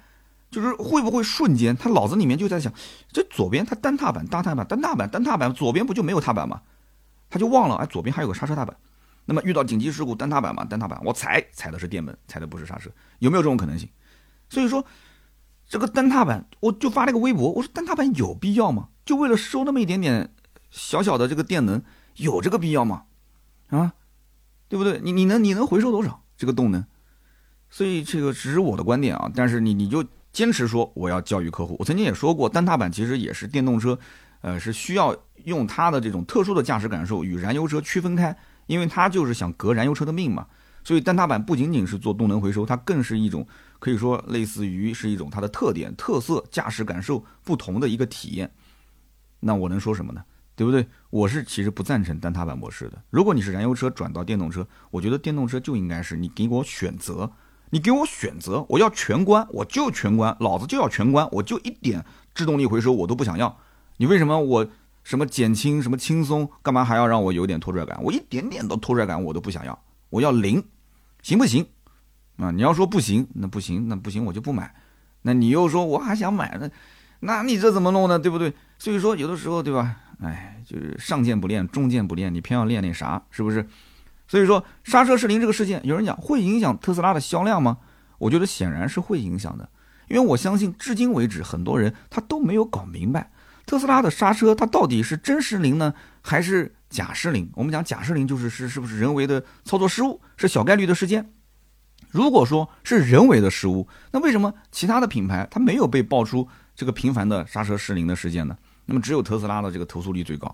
[0.52, 2.72] 就是会不会瞬间他脑子里面就在想，
[3.12, 6.62] 这左边他单踏板单踏板单踏板单踏板，左边不就没有踏板吗？
[7.28, 8.78] 他就忘了，哎，左边还有个刹车踏板。
[9.26, 13.90] 那么遇到紧急事故单踏板嘛，单踏板我踩踩的是电门，踩的不是刹车，有没有这种可能性？
[14.50, 14.86] 所以说
[15.68, 18.90] 这个单踏板，我就发了个微博，我说单踏板有必要吗？
[19.06, 20.34] 就为了收那么一点点
[20.70, 21.82] 小小的这个电能，
[22.18, 23.04] 有这个必要吗？
[23.70, 23.94] 啊，
[24.68, 25.00] 对不对？
[25.02, 26.86] 你你能你能回收多少这个动能？
[27.70, 29.32] 所以这个只是我的观点啊。
[29.34, 30.04] 但是你你就
[30.34, 31.78] 坚持说我要教育客户。
[31.80, 33.98] 我曾经也说过，单踏板其实也是电动车，
[34.42, 38.38] 呃，是需要用它的这种特殊的驾驶感受与燃油车区分开，
[38.72, 40.48] 因为它就是想革燃油车的命嘛。
[40.84, 43.46] 所以单踏板不仅仅是做动能回收，它更是一种
[43.80, 48.50] 可以说类似于是一种它的特点、特色、驾驶感受不同的一个体验。
[49.42, 50.24] 那我能说什么呢？
[50.56, 50.88] 对不对？
[51.10, 53.02] 我是其实不赞成单踏板模式的。
[53.10, 57.32] 如果你是燃油车转到电动车，我觉得电动车就应该是你给我选择，
[57.72, 62.04] 你给我选择，我要全关，我就全关，老子就要全关，我就一点
[62.34, 63.58] 制动力回收我都不想要。
[63.98, 64.68] 你为什么我
[65.04, 68.00] 什么减轻什么轻松，干嘛还要让我有点拖拽感？
[68.04, 69.78] 我一点点的拖拽感我都不想要，
[70.10, 70.64] 我要零，
[71.22, 71.66] 行不行？
[72.38, 74.74] 啊，你要说不行，那不行，那不行我就不买。
[75.24, 76.70] 那你又说我还想买，那
[77.20, 78.18] 那你这怎么弄呢？
[78.18, 78.54] 对不对？
[78.80, 79.98] 所以说有的时候，对吧？
[80.22, 83.68] 哎，就是上剑不练，中剑不练，你偏要练那啥，是不是？
[84.28, 87.78] 所以说刹车失灵这个事件，有人讲会影响特斯拉的销量吗？
[88.18, 89.68] 我觉得显然是会影响的，
[90.08, 93.30] 因为我相信至今为止，很多人他都没有搞明白
[93.72, 97.50] 特斯拉的刹车它到底是真失灵呢，还是假失灵？
[97.56, 101.32] 我们讲假失灵就是是是不是人为的操作失误，是小概率的事件。
[102.10, 108.58] 如果说是人为的失误，那为什么其他的品牌它没有被爆出这个频繁的刹车失灵的事件呢？
[108.88, 110.54] 那么只有特斯拉的这个投诉率最高，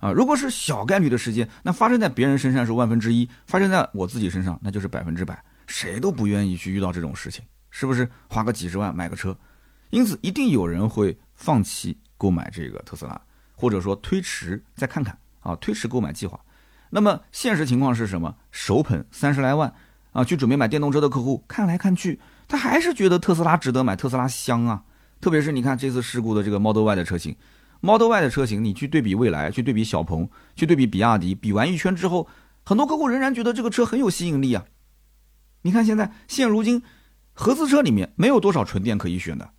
[0.00, 8.10] 啊，如果是小概率的事件，那发生在别人身上是万分之一，发生在我自己身上那就是百分之百，谁都不愿意去遇到这种事情，是不是？
[8.28, 9.38] 花个几十万买个车，
[9.90, 13.20] 因此一定有人会放弃购买这个特斯拉，
[13.54, 16.40] 或者说推迟再看看啊，推迟购买计划。
[16.90, 18.36] 那么现实情况是什么？
[18.50, 19.72] 手捧三十来万
[20.12, 24.84] 啊，去准备买电动车的客户看来看去，他还是觉得特斯拉值得买，特斯拉香啊，
[25.20, 27.36] 特别是你看这次事故的这个 Model Y 的车型。
[27.80, 32.26] Model Y 的车型，你去对比蔚来，去对比小鹏，去对比比亚迪，比完一圈之后，
[32.64, 34.64] 很多客户仍然觉得这个车很有吸引力啊。
[35.62, 36.82] 你看现在现如今，
[37.34, 39.50] 合资车里面没有多少纯电可以选的，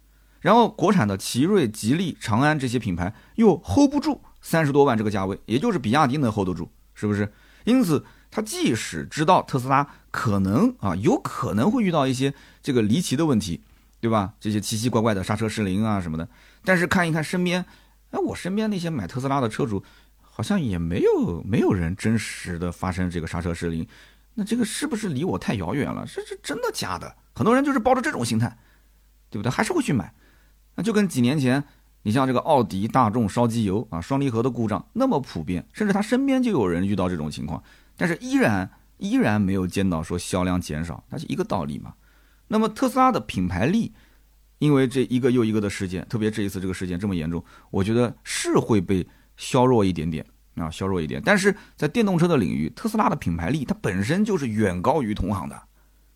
[0.41, 7.32] 然后国产的奇瑞、吉利、长安这些品牌又 hold 不住三十多万这个价位，也就是比亚迪能 hold 得住，是不是？
[7.65, 13.62] 因此，他即使知道特斯拉可能啊，有可能会遇到一些这个离奇的问题，
[14.00, 14.34] 对吧？
[14.39, 16.30] 这些奇奇怪怪的刹车失灵啊什么的，
[16.63, 17.65] 但是看一看身边。
[18.12, 19.84] 哎，我身边那些买特斯拉的车主，
[20.21, 23.86] 好像也没有没有人真实的发生这个刹车失灵，
[24.36, 26.06] 那这个是不是离我太遥远了？
[26.08, 27.13] 这是真的假的？
[27.34, 28.58] 很多人就是抱着这种心态，
[29.30, 29.52] 对不对？
[29.52, 30.13] 还是会去买。
[30.78, 31.62] 那就跟几年前，
[32.04, 37.62] 你像这个奥迪、大众烧机油啊，双离合的故障那么普遍，甚至他身边就有人遇到这种情况，
[37.98, 41.96] 但是依然依然没有见到说销量减少，它是一个道理嘛。
[42.48, 43.92] 那么特斯拉的品牌力。
[44.60, 51.22] 因为这一个又一个的事件，特别这一次这个事件这么严重，我觉得是会被削弱一点点啊，削弱一点。
[51.24, 55.62] 但是在电动车的领域，特斯拉的品牌力它本身就是远高于同行的。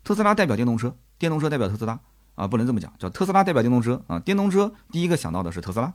[0.02, 2.00] 特斯拉代表电动车，电动车代表特斯拉
[2.42, 5.94] 啊，不能这么讲，叫特斯拉代表电动车啊，电动车第一个想到的是特斯拉。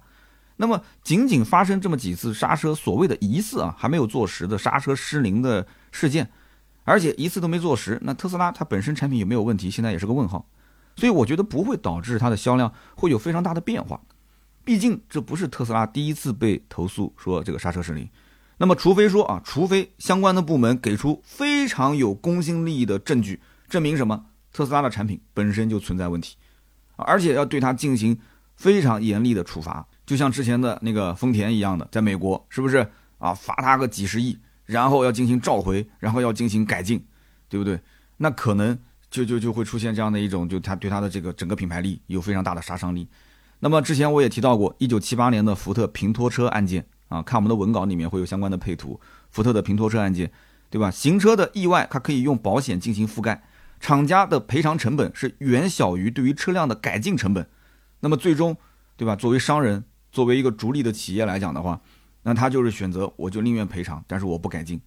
[0.56, 6.30] 那么仅仅发生这么几次刹车所谓的疑似啊还没有坐实的刹车失灵的事件，
[6.86, 10.48] 而且一次都没坐实，那特斯拉它本身产品有没有问题，现在也是个问号。
[10.96, 14.00] 所以我觉得不会导致它的销量会有非常大的变化。
[14.64, 18.08] 毕竟这不是特斯拉第一次被投诉说这个刹车失灵。
[18.58, 23.42] 那么除非说啊，除非相关的部门给出非常有公信力的证据。
[23.70, 24.27] 证明什么？
[24.58, 26.36] 特斯拉的产品本身就存在问题，
[26.96, 28.18] 而且要对它进行
[28.56, 32.78] 非常严厉的处罚，就像之前的那个丰田一样的，在美国是不是
[33.20, 33.32] 啊？
[33.36, 37.06] 罚他个几十亿，然后要进行召回，然后要进行改进，
[37.48, 37.80] 对不对？
[38.18, 38.76] 那可能
[39.12, 43.08] 就就就会出现这样的一种，就他对他的这个整个品牌力有非常大的杀伤力。
[43.60, 50.32] 那么之前我也提到过，一九七八年的福特平拖车案件啊，看我们的文稿里面会有相关的配图，福特的平拖车案件，
[50.72, 50.90] 对吧？
[50.90, 53.44] 行车的意外，它可以用保险进行覆盖。
[53.80, 57.48] 厂家的赔偿成本是远小于对于车辆的改进成本，
[58.00, 58.58] 那么最终，
[58.96, 59.16] 对吧？
[59.16, 61.80] 作为商人，作为一个逐利的企业来讲的话，
[62.24, 64.82] 那他就是选择，我就宁愿赔偿，但是我不改进。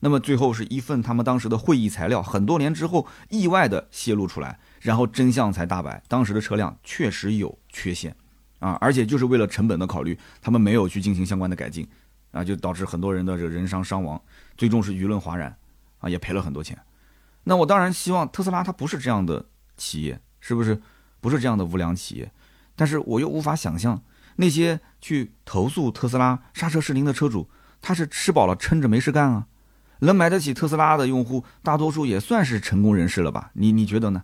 [0.00, 8.14] 那么最后是一份他们当时的会议材料，很多年之后意外的泄露出来，然后真相才大白，当时的车辆确实有缺陷，
[8.58, 11.88] 啊，而且就是为了成本的考虑，他们没有去进行相关的改进，
[12.30, 14.20] 啊，就导致很多人的这个人伤伤亡，
[14.56, 15.56] 最终是舆论哗然，
[15.98, 16.78] 啊，也赔了很多钱。
[17.48, 20.80] 那我当然希望特斯拉它不是这样的企业，是不是？
[21.18, 22.30] 不是这样的无良企业，
[22.76, 24.00] 但是我又无法想象
[24.36, 27.48] 那些去投诉特斯拉刹车失灵的车主，
[27.80, 29.46] 他是吃饱了撑着没事干啊？
[30.00, 33.50] 能买得起特斯拉的用户，大多数也算是成功人士了吧？
[33.54, 34.22] 你你觉得呢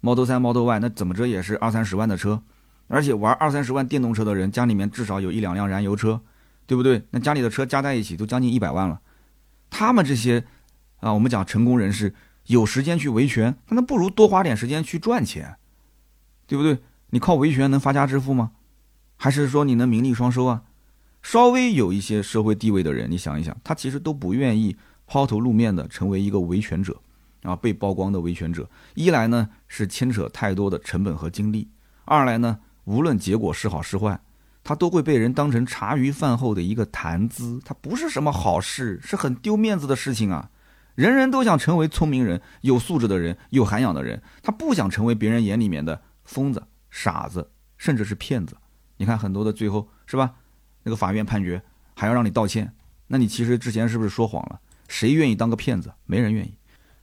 [0.00, 2.42] ？Model 3、Model Y 那怎么着也是二三十万的车，
[2.88, 6.20] 而且玩二三十万电动车的人，家里面至少有一两辆燃油车，
[6.66, 7.06] 对不对？
[7.12, 9.00] 那家里的车加在一起都将近一百万了，
[9.70, 10.44] 他们这些
[11.00, 12.14] 啊，我们讲成功人士。
[12.46, 15.56] 有时间去维权，那不如多花点时间去赚钱，
[16.46, 16.78] 对不对？
[17.10, 18.52] 你靠维权能发家致富吗？
[19.16, 20.62] 还是说你能名利双收啊？
[21.22, 24.76] 稍微有一些社会地位的人，你想一想，他其实都不愿意
[25.06, 27.00] 抛头露面的成为一个维权者
[27.42, 28.68] 啊，被曝光的维权者。
[28.94, 31.68] 一来呢是牵扯太多的成本和精力，
[32.04, 34.20] 二来呢无论结果是好是坏，
[34.64, 40.50] 他都会被人当成茶余饭后的一个谈资，他不是什么好事，是很丢面子的事情啊。
[40.94, 48.56] 人人都想成为聪明人、有素质的人、有涵养的人，他不想成为别人眼里面的疯子、傻子，甚至是骗子。
[48.98, 50.34] 你看很多的最后是吧？
[50.82, 51.62] 那个法院判决
[51.94, 52.74] 还要让你道歉，
[53.06, 54.60] 那你其实之前是不是说谎了？
[54.88, 55.92] 谁愿意当个骗子？
[56.04, 56.54] 没人愿意。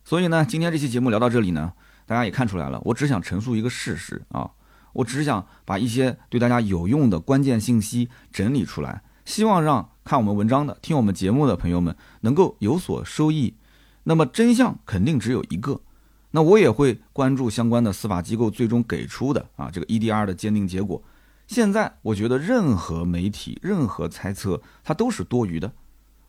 [0.04, 1.74] 所以呢，今天这期节目聊到这里呢，
[2.06, 4.52] 大家也看出来了，我只想陈述一个事实啊，
[4.94, 13.56] 我只想把一些对大家有用的关键信息整理出来，希望让看我们文章的、听我们节目的朋友们能够有所收益。
[14.10, 15.80] 那么真相肯定只有一个，
[16.32, 21.00] 那我也会关注相关的司法机构最终给出的啊这个 EDR 的鉴定结果。
[21.46, 25.72] 现在我觉得任何媒体、任何猜测，它都是多余的。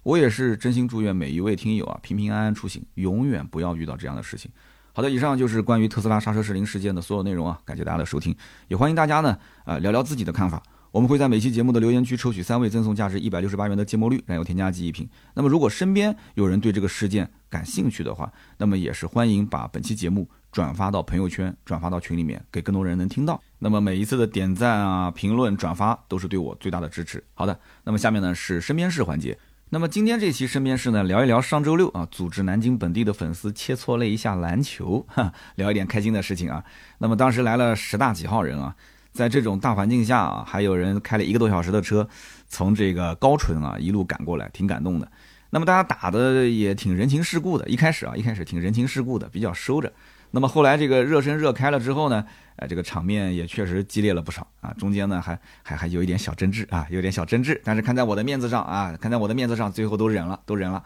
[0.03, 4.51] 我也是真心祝愿每一位听友啊平平安安出行，永远不要遇到这样的事情。
[4.93, 8.37] 好的，以上就是关于特斯拉刹车失灵事件的所有内容啊，感谢大家的收听，
[8.69, 10.62] 也欢迎大家呢啊聊聊自己的看法。
[10.92, 15.09] 我们会在每期节目的留言区抽取三位，赠送价值一百六十八元的芥末绿燃油添加剂一瓶。
[15.35, 23.40] 那么，如果身边有人对这个事件感兴趣的话，那么也是欢迎把本期节目转发到朋友圈，转发到群里面，给更多人能听到。
[23.61, 27.22] 那么每一次的点赞啊、评论、转发都是对我最大的支持。
[27.35, 29.38] 好的，那么下面呢是身边事环节。
[29.68, 36.64] 那么今天这期身边事呢，聊一聊上周六啊，组织南京本地的粉丝切磋了一下篮球，哈，聊一点开心的事情啊。
[36.98, 38.74] 那么当时来了十大几号人啊。
[39.12, 42.09] 在这种大环境下啊，还有人开了一个多小时的车，
[42.49, 45.11] 从这个高淳啊一路赶过来，挺感动的。
[45.51, 49.92] 那么大家打的也挺人情世故的，一开始啊，一开始挺人情世故的，比较收着。
[50.31, 54.73] 那么后来这个热身热开了之后呢，呃，这个场面也确实激烈了不少啊。
[54.79, 57.61] 中间呢还还还有一点小争执啊，有点小争执。
[57.64, 60.81] 但是看在我的面子上啊，看在我的面子上，最后都忍了，都忍了。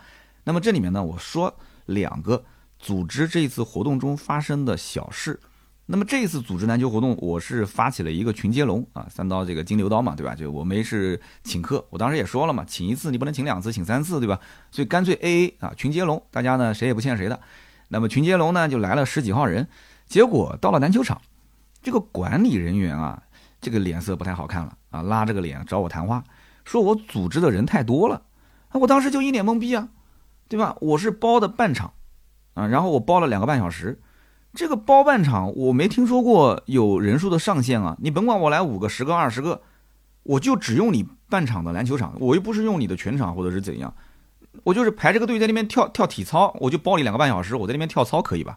[0.45, 2.43] 那么这里面呢，我说两个
[2.79, 5.39] 组织这次活动中发生的小事。
[5.87, 10.35] 那么这一次组织篮球活动，我是发起了一个群接龙啊，三刀这个金牛刀嘛，对吧？
[10.35, 14.41] 就我没是请客，我当时也说了嘛，请一次你不能请两次，请三次，对吧？
[14.71, 17.39] 所以干脆 A A 啊，群接龙，大家呢谁也不欠谁的。
[17.89, 19.69] 那么群接龙呢就来了十几号人，
[20.07, 21.21] 结果到了篮球场，
[21.83, 23.23] 这个管理人员啊，
[23.61, 26.25] 这个脸色不太好看了啊，拉着个脸找我谈话，
[26.65, 28.23] 说我组织的人太多了，
[28.71, 29.91] 啊，我当时就一脸懵逼啊，
[30.49, 30.75] 对吧？
[30.81, 31.93] 我是包的半场
[32.55, 34.01] 啊，然后我包了两个半小时。
[34.55, 37.97] 这个包办场我没听说过有人数的上限啊！
[38.01, 39.63] 你甭管我来五个、十个、二十个，
[40.23, 43.93] 我就只用你半场的篮球场，我又不是用你的全场或者是怎样，
[44.63, 48.57] 我就是排这个队在那边跳跳体操，我就包你两个半小时，我在那边跳操可以吧？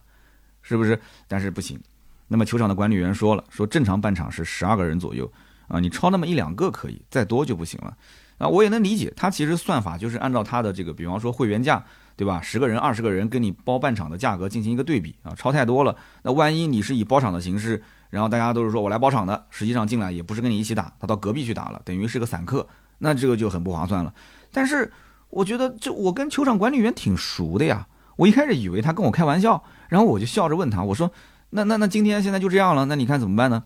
[0.62, 1.00] 是不是？
[1.28, 1.80] 但是不行。
[2.28, 5.32] 那么球场的管理员说了，说正常半场是十二个人左右
[5.68, 7.98] 啊，你超那么一两个可以，再多就不行了。
[8.38, 11.84] 啊，我也能理解，他其实算法就是按照他的这个，比方说会员价，
[12.18, 12.42] 对吧？
[12.42, 24.14] 十个人、二十个人跟你包半场的价格进行一个对比啊，超太多了，那万一你是以包场的形式，然后大家都是说我来包场的，实际上进来也不是跟你一起打，他到隔壁去打了，等于是个散客，那这个就很不划算了。
[24.52, 24.92] 但是
[25.30, 31.12] 我觉得这我跟球场管理员挺熟的呀，我一开始以为他跟我开玩笑，然后我就笑着问他，我说
[31.52, 33.64] 那那那今天现在就这样了，那你看怎么办呢？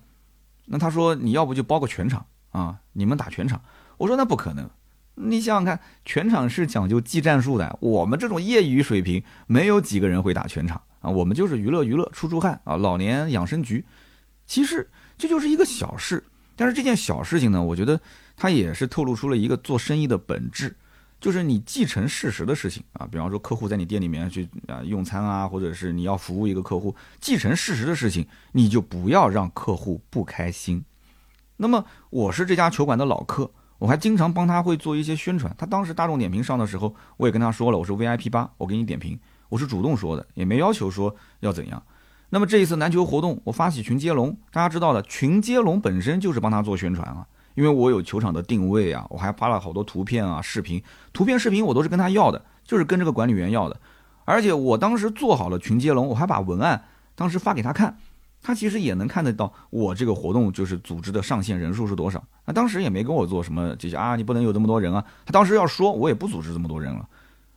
[0.65, 3.61] 那他说你要不就包个全场啊，你们打全场。
[3.97, 4.69] 我说那不可能，
[5.15, 13.85] 你想想看，全场是讲究技战术的，我们这种业余水平，没有几个人会打全场啊，我们就是娱乐娱乐，出出汗啊，老年养生局。
[14.47, 16.23] 其实这就是一个小事，
[16.55, 17.99] 但是这件小事情呢，我觉得
[18.35, 20.75] 它也是透露出了一个做生意的本质，
[21.19, 30.83] 就是你继承事实的事情啊，比方说客户在你店里面去啊用餐啊，或者是你要服务一个客户，继承事实的事情，你就不要让客户不开心。
[31.57, 33.51] 那么我是这家球馆的老客。
[33.81, 35.51] 我还经常帮他会做一些宣传。
[35.57, 39.19] 他当时大众点评上的时候，我也跟他说了，我是 VIP 八，我给你点评，
[39.49, 41.81] 我是主动说的，也没要求说要怎样。
[42.29, 47.25] 那么这一次篮球活动，我发起群接龙，大家知道的，群接龙本身就是帮他做宣传啊，
[47.55, 53.75] 因为我有球场的定位啊，我还发了好多图片啊、视频，图片、视频我都是跟他要的，就是跟这个管理员要的。
[54.25, 56.83] 而且我当时做好了群接龙，我还把文案
[57.15, 57.97] 当时发给他看。
[58.41, 62.23] 他其实也能看得到我这个活动就是组织的上限人数是多少。
[62.45, 65.03] 那当时也没跟我做什么这些啊，你不能有这么多人啊。
[65.25, 67.07] 他当时要说，我也不组织这么多人了。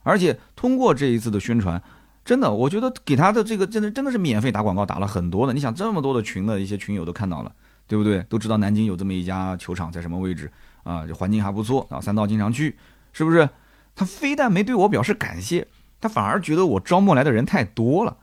[0.02, 1.82] 而且通过这一次的宣传，
[2.24, 5.52] 真的，我觉得给他的这个真的真的是免费打广告，打了很多的。
[5.54, 7.52] 你想这么多的群的一些群友都看到了，
[7.86, 8.22] 对不对？
[8.28, 10.50] 都知道南京有这么一家球场在什么位置
[10.82, 12.76] 啊，这环境还不错啊，三道经常去，
[13.12, 13.48] 是不是？
[13.96, 15.66] 他非但没对我表示感谢，
[16.00, 18.16] 他反而觉得我招募来的人太多了。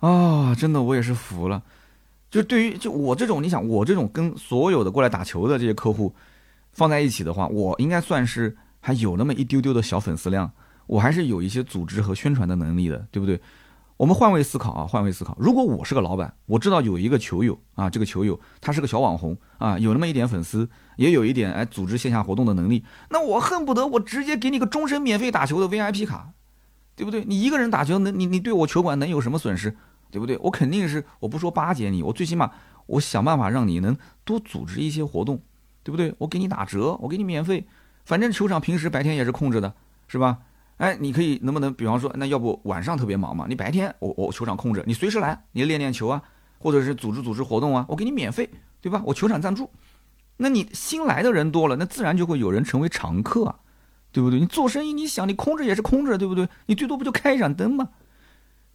[0.00, 1.62] 啊，真的，我也是服了。
[2.30, 6.14] 就对于就我这种，你想我这种跟所有的过来打球的这些客户
[6.72, 10.50] 放在一起的话，我应该算是还有那么一丢丢的小粉丝量，
[10.86, 13.40] 我还是有一些组织和宣传的能力的，对不对？
[13.96, 15.36] 我们换位思考啊，换位思考。
[15.38, 26.30] 如果我是个老板，我知道有一个球友啊，这个球友他是个小网红啊，有那么一点粉丝，也有一点哎组织线下活动的能力，那我恨不得我直接给你个终身免费打球的 VIP 卡，
[26.94, 27.24] 对不对？
[27.26, 29.76] 你一个人打球能你你对我球馆能有什么损失？
[30.10, 30.36] 对不对？
[30.38, 32.50] 我肯定是，我不说巴结你，我最起码
[32.86, 35.40] 我想办法让你能多组织一些活动，
[35.82, 36.14] 对不对？
[36.18, 37.66] 我给你打折，我给你免费，
[38.04, 39.72] 反正球场平时白天也是空着的，
[40.08, 40.38] 是吧？
[40.78, 43.46] 哎，你可以能不能，比方说，那要不晚上特别忙嘛？
[43.48, 46.22] 你白天我我球场空着，你随时来，你练练球啊，
[46.58, 48.48] 或者是组织组织活动啊，我给你免费，
[48.80, 49.02] 对吧？
[49.04, 49.70] 我球场赞助，
[50.38, 53.56] 那你新来的人多了，那自然就会有人成为常客啊，
[54.10, 54.40] 对不对？
[54.40, 56.48] 你做生意，你想你空着也是空着，对不对？
[56.66, 57.90] 你最多不就开一盏灯吗？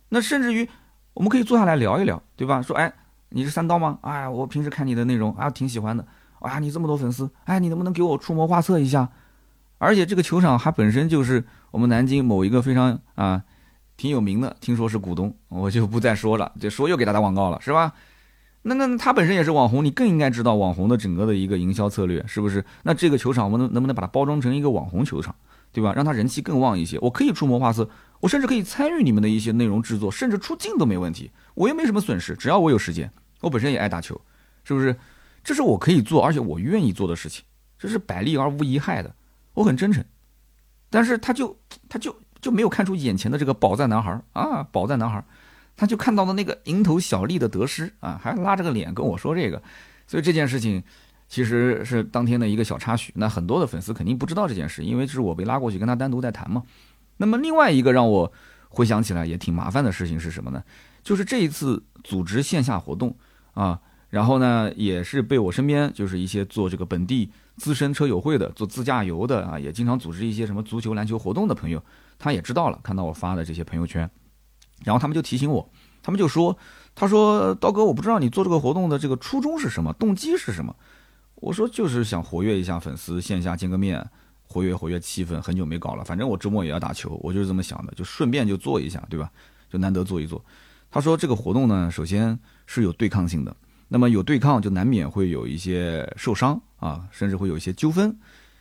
[0.09, 0.69] 那甚至于。
[1.15, 2.61] 我们可以坐下来聊一聊，对吧？
[2.61, 2.93] 说，哎，
[3.29, 3.97] 你是三刀吗？
[4.01, 6.05] 哎，我平时看你的内容啊，挺喜欢的。
[6.39, 9.09] 啊，你这么多粉丝，哎，你能不能给我出谋划策一下？
[9.77, 13.41] 而且这个球场还本身就是我们南京某一个非常啊
[13.97, 17.93] 挺有名的，听说是股东，我就不再说了，就说又给他打广告了，是吧？
[18.63, 22.65] 那那他本身也是网红，你更应该知道网红的整个的一个营销策略，是不是？
[22.83, 25.33] 那这个球场我们能能不能把它包装成一个网红球场，
[25.75, 25.91] 对吧？
[25.93, 27.89] 让他人气更旺一些，我可以出谋划策。
[28.21, 33.11] 我甚至可以参与你们的一些内容制作，甚至出镜都没问题，我又没什么损失，只要我有时间，
[33.41, 34.19] 我本身也爱打球，
[34.63, 34.95] 是不是？
[35.43, 37.43] 这是我可以做，而且我愿意做的事情，
[37.77, 39.13] 这是百利而无一害的，
[39.53, 40.01] 我很真诚。
[40.89, 41.59] 但是他就
[41.89, 45.21] 他就就没有看出眼前的这个宝藏男孩啊，宝藏男孩，
[45.75, 49.61] 他就看到了那个蝇头小利的得失啊，还拉着个脸跟我说这个，
[50.07, 50.81] 所以这件事情
[51.27, 53.11] 其实是当天的一个小插曲。
[53.15, 56.63] 那很多的粉丝肯定不知道这件事，因为是我被拉过去跟他单独在谈嘛。
[57.17, 58.31] 那么另外一个让我
[58.69, 60.63] 回想起来也挺麻烦的事情是什么呢？
[61.03, 63.15] 就是这一次组织线下活动
[63.53, 71.81] 啊，然后呢也是被我身边就是一些做这个本地资深车友会的、做自驾游的啊，也经常组织一些什么足球、篮球活动的朋友，
[72.17, 74.09] 他也知道了，看到我发的这些朋友圈，
[74.83, 75.69] 然后他们就提醒我，
[76.03, 76.57] 他们就说
[76.95, 80.75] ：“他说刀哥，我不知道你做这个活动的这个初衷是什么，动机是什么？”
[81.35, 84.05] 我说：“就是想活跃一下粉丝，线下见个面。”
[84.47, 86.03] 活跃活跃气氛，很久没搞了。
[86.03, 89.29] 反正我周末也要打球，我就是这么想的，就顺便就做一下，对吧？
[89.69, 90.41] 就难得做一做。
[90.91, 93.53] 他说这个活动呢，首先是有对抗性的，
[93.87, 98.15] 那么有对抗就难免会有一些受伤啊，甚至会有一些纠纷。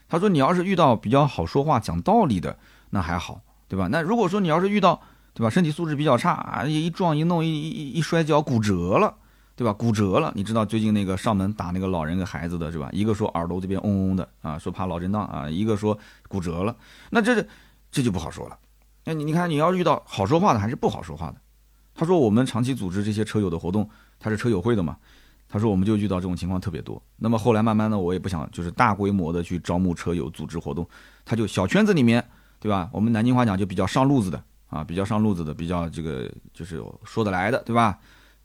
[0.09, 2.57] 他说你要是遇到比较好说话、讲道理的，
[2.89, 3.87] 那还好，对吧？
[3.87, 4.99] 那如果说你要是遇到，
[5.35, 5.51] 对吧？
[5.51, 9.15] 身体素质比较差啊，一撞一弄一一一摔跤骨折了。
[9.55, 9.71] 对吧？
[9.71, 12.89] 骨折了，你知道最近那个上门打那个老人跟孩子的是吧？
[12.91, 15.97] 一个说耳朵这边嗡嗡的啊，说怕脑震荡啊；一个说
[16.27, 16.75] 骨折了。
[17.09, 17.45] 那这
[17.89, 18.57] 这就不好说了。
[19.05, 21.35] 那你你看，你要遇到好说话的还是不好说话的？
[21.93, 23.89] 他说我们长期组织这些车友的活动，
[24.19, 24.97] 他是车友会的嘛？
[25.47, 27.01] 他说我们就遇到这种情况特别多。
[27.15, 30.85] 那么后来慢慢的，我也不想就是大规模的去招募车友组织活动，
[31.23, 32.21] 他就小圈子里面，
[32.59, 32.89] 对吧？
[32.91, 37.97] 我们南京话讲就比较上路子的啊，比较上路子的，比较这个就是说得来的，对吧？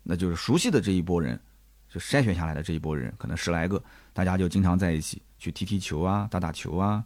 [0.03, 1.38] 那就是熟悉的这一波人，
[1.88, 3.82] 就筛选下来的这一波人，可能十来个，
[4.12, 7.05] 大家就经常在一起去踢踢球啊，打打球啊。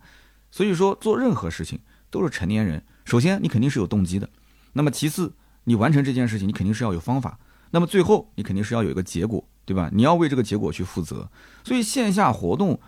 [0.51, 1.79] 所以说做任何事情
[2.11, 4.29] 都是成年人，首先你肯定是有动机的，
[4.73, 5.33] 那么其次
[5.65, 7.39] 你完成这件事情，你肯定是要有方法，
[7.71, 9.47] 那么最后你肯定是要有一个结果。
[9.67, 9.89] 对吧？
[9.95, 11.27] 你要为这个结果去负责，
[11.65, 12.79] 所以线下活动，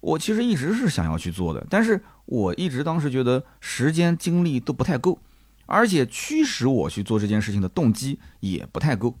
[0.00, 5.20] 我其实一直是想要去做的，但是我一直当时觉得时间精力都不太够，
[5.66, 9.16] 而且驱使我去做这件事情的动机也不太够。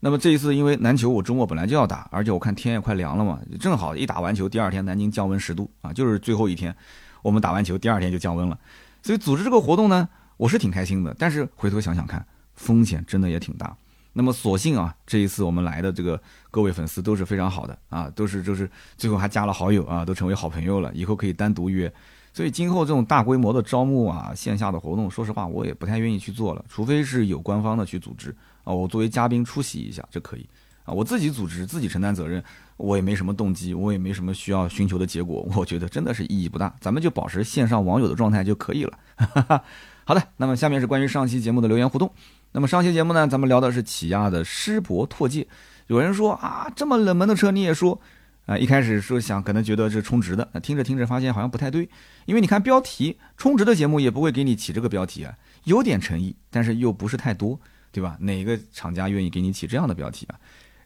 [0.00, 6.74] 那么这一次，因为篮球我周末本来就要打，而且我看天也快凉了嘛，正好一打完球，第二天南京降温十度啊，就是最后一天，
[7.22, 8.58] 我们打完球第二天就降温了，
[9.02, 12.24] 所以组织这个活动呢，我是挺开心的，但是回头想想看，
[12.54, 13.74] 风险真的也挺大。
[14.12, 16.18] 那么，所幸啊，这一次我们来的这个
[16.50, 21.92] 各位粉丝都是非常好的啊，都是就是最后还加了好友啊，都成为好朋友了，以后可以单独约。
[22.32, 28.34] 所以今后这种大规模的招募啊，线下的活动，说实话我也不太愿意去做了，除非是有官方的去组织
[28.66, 30.46] 啊，我作为嘉宾出席一下这可以
[30.84, 32.42] 啊，我自己组织自己承担责任，
[32.76, 38.98] 我也没什么动机，我也没什么需要寻求的结果，我觉得真的是意义不大，咱们就保持线上网友的状态就可以了。
[40.04, 42.12] 好的，那么下面是关于上期节目的留言互动。
[42.52, 45.46] 那么上期节目呢，咱们聊的是起亚的狮铂拓界。
[45.88, 48.00] 有人说啊，这么冷门的车你也说
[48.46, 48.56] 啊？
[48.56, 51.88] 一开始说想可能觉得是充值的，听着听着发现好像不太对，
[52.24, 57.60] 因为你看标题，充值的节目也不会给你起这个标题啊，有点诚意，但是又不是太多，
[57.96, 58.14] 对吧？
[58.20, 60.36] 哪个厂家愿意给你起这样的标题啊？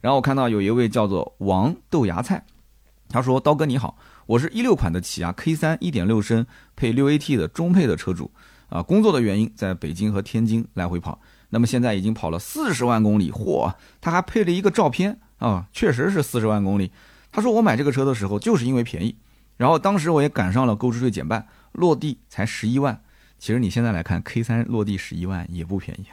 [0.00, 2.44] 然后我看到有一位叫做王豆芽菜，
[3.08, 6.46] 他说：“刀哥你好，我是一六款的起亚 K 三一点六升
[6.76, 8.30] 配六 AT 的中配的车主
[8.68, 13.74] 啊，工作的原因在北京和天津来回跑。”那么现在已经跑了四十万公里，嚯！
[14.00, 16.92] 他还配了一个照片啊，确实是四十万公里。
[17.32, 19.16] 他说我买这个车的时候就是因为便宜，
[19.56, 23.02] 然后当时我也赶上了购置税减半，落地才十一万。
[23.40, 26.04] 其实你现在来看，K3 落地十一万也不便宜，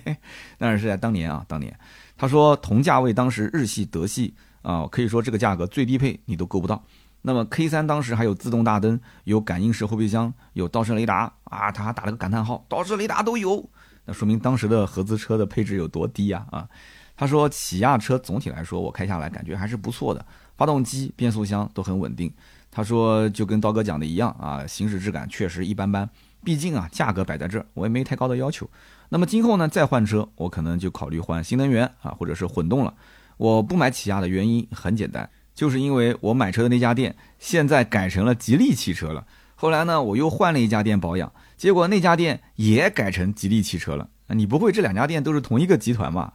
[0.56, 1.78] 但是是在当年啊，当年。
[2.16, 6.82] 他说同价位当时日系、德系啊，可以说这个价格最低配你都够不到。
[7.20, 13.68] 那么 K3 当时还有自动大灯，有感应式后备箱，有倒车雷达啊，他还打了个感叹号，倒车雷达都有。
[14.06, 16.46] 那说明当时的合资车的配置有多低呀？
[16.50, 16.66] 啊，
[17.14, 20.24] 他说起亚车总体来说我开下来感觉还是不错的，
[20.56, 22.32] 发动机、变速箱都很稳定。
[22.70, 26.08] 他说就跟刀哥讲的一样啊，行驶质感确实一般般。
[26.42, 28.68] 毕竟啊，价格摆在这儿，我也没太高的要求。
[29.08, 32.94] 那么今后呢，再换车，我可能就考虑换新能源啊，或者是混动了。
[33.36, 39.26] 我不买起亚的原因很简单，就是因为我买车的那家店现在改成了吉利汽车了。
[39.54, 41.32] 后来呢，我又换了一家店保养。
[41.56, 46.32] 结果那家店也改成吉利汽车了，你不会这两家店都是同一个集团吧？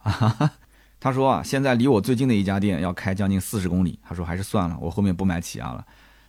[1.00, 5.84] 他说啊，现在离我最近的一家店要开将近四十公里，他说还是算了，我后面不买起亚了。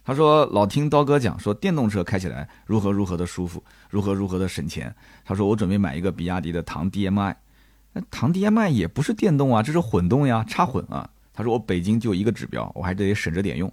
[0.07, 4.95] 他说老听刀哥讲说电动车开起来如何如何的舒服，如何如何的省钱。
[5.25, 7.35] 他说我准备买一个比亚迪的唐 DMI，
[7.91, 11.09] 那唐 DMI 也不是电动啊，这是混动呀，插混啊。
[11.33, 13.69] 他说：“我北京就一个指标，我还得省着点用，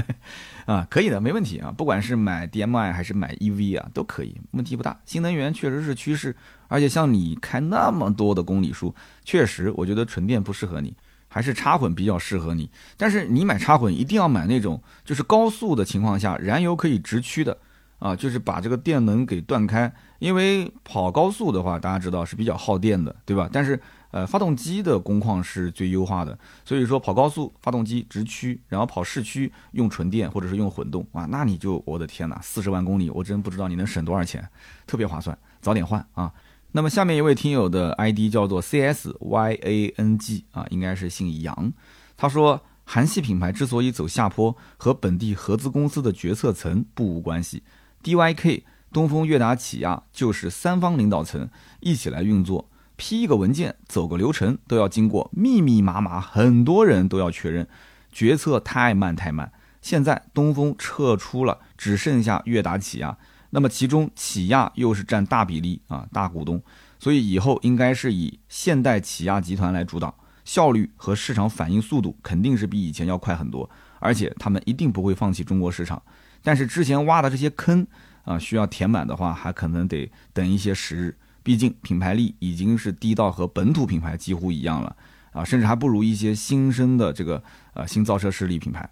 [0.64, 1.70] 啊，可以的，没问题啊。
[1.70, 4.98] 不管是买 DMI 还是买 EV 啊，都可以，问题不大。
[5.04, 6.34] 新能源确实是趋势，
[6.68, 8.92] 而且像你开那么多的公里数，
[9.24, 10.96] 确实我觉得纯电不适合你，
[11.36, 12.70] 还是插混比较适合你。
[12.96, 17.54] 但是你买插混一定要买那种就是高速的情况下燃油可以直驱的，
[17.98, 23.50] 啊，就是把这个电能给断开，因为跑高速的话，大家知道是比较耗电的，对吧？
[23.52, 23.78] 但是。”
[24.12, 34.48] 呃，发动机的工况是最优化的，所以说跑高速发动机直驱，然后跑市区用纯电或者是用混动啊，那你就我的天哪，四十万公里，我真不知道你能省多少钱，
[34.86, 36.32] 特别划算，早点换啊。
[36.76, 41.72] 那么下面一位听友的 ID 叫做 CSYANG 啊，应该是姓杨，
[42.18, 47.62] 他说韩系品牌之所以走下坡，和本地合资公司的决策层不无关系
[48.02, 51.48] ，DYK、东风、悦达、起亚就是三方领导层
[51.80, 52.68] 一起来运作。
[52.96, 57.66] 批一个文件，走个流程都要经过密密麻麻，很多人都要确认，
[58.12, 59.50] 决策太慢太慢。
[59.80, 63.16] 现在东风撤出了，只剩下悦达起亚，
[63.56, 66.62] 那么其中起亚又是占大比例啊，大股东，
[66.98, 76.02] 所以以后应该是以现代起亚集团来主导，效率和市场反应速度肯定是比以前要快很多，而且他们一定不会放弃中国市场。
[76.42, 77.86] 但是之前挖的这些坑
[78.24, 81.16] 啊，需要填满的话，还可能得等一些时日。
[81.42, 84.94] 毕竟品牌力已经是低到和本土品牌几乎一样了
[85.32, 87.42] 啊，甚至还不如一些新生的这个
[87.72, 88.86] 呃新造车势力品牌。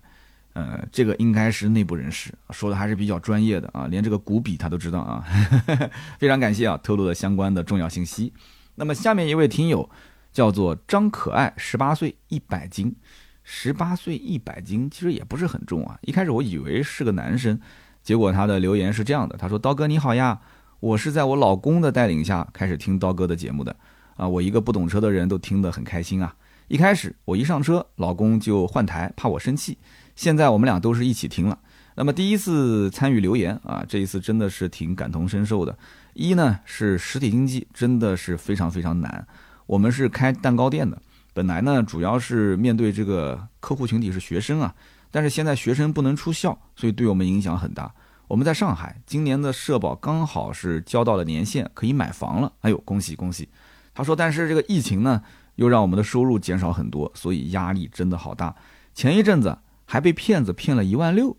[0.55, 5.25] 呃，这个应该是内部人士说的，还是比较专业的啊，连这个股比他都知道啊，
[6.19, 8.33] 非常感谢啊，透露了相关的重要信息。
[8.77, 9.91] 那么下面一位听友
[10.33, 12.95] 叫做张可爱，十八岁，一百斤，
[13.43, 15.99] 十八岁一百斤，其实也不是很重啊。
[16.03, 17.61] 一开始我以为是个男生，
[18.05, 20.41] 结果他的留言是这样的，他说：“刀哥你好呀，
[20.79, 23.75] 我是在我老公的带领下开始听刀哥的节目的
[24.17, 26.37] 啊，我一个不懂车的人都听得很开心啊。
[26.69, 29.79] 一开始我一上车，老公就换台，怕我生气。”
[30.15, 31.59] 现在我们俩都是一起听了，
[31.97, 35.77] 那么第一次参与留言啊，这一次真的是挺感同身受的。
[36.15, 39.27] 一呢是实体经济真的是非常非常难，
[39.67, 41.03] 我们是开蛋糕店的，
[41.33, 44.73] 本来呢主要是面对这个客户群体是学生啊，
[45.11, 47.93] 但是现在学生不能出校，所以对我们影响很大。
[48.29, 52.53] 我们在上海，今年的社保刚好是交到了年限，可以买房了。
[52.61, 53.49] 哎呦，恭喜恭喜！
[53.93, 55.21] 他说，但是这个疫情呢，
[55.57, 58.55] 又让我们的收入减少很多，所以压力真的好大。
[58.95, 59.59] 前一阵子。
[59.85, 61.37] 还被骗子骗了一万六，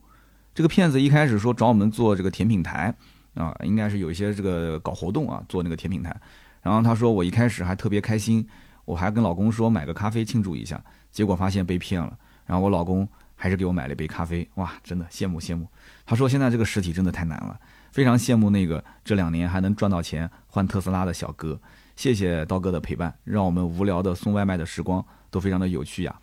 [0.54, 2.93] 这个骗子一开始说找我们做这个甜品台
[3.34, 6.16] 啊，应该是有一些这个搞活动啊，做那个甜品台。
[6.62, 8.48] 然后他说我一开始还特别开心，
[8.86, 12.18] 我还跟老公说买个咖啡庆祝一下，结果发现被骗了。
[12.46, 15.68] 然后我老公还是给我买了一杯咖啡，哇，真的羡慕羡慕。
[16.06, 17.60] 他说现在这个实体真的太难了，
[17.91, 21.60] 非常羡慕那个这两年还能赚到钱换特斯拉的小哥。
[21.96, 26.16] 谢谢刀哥的陪伴，让我们无聊的送外卖的时光都非常的有趣呀。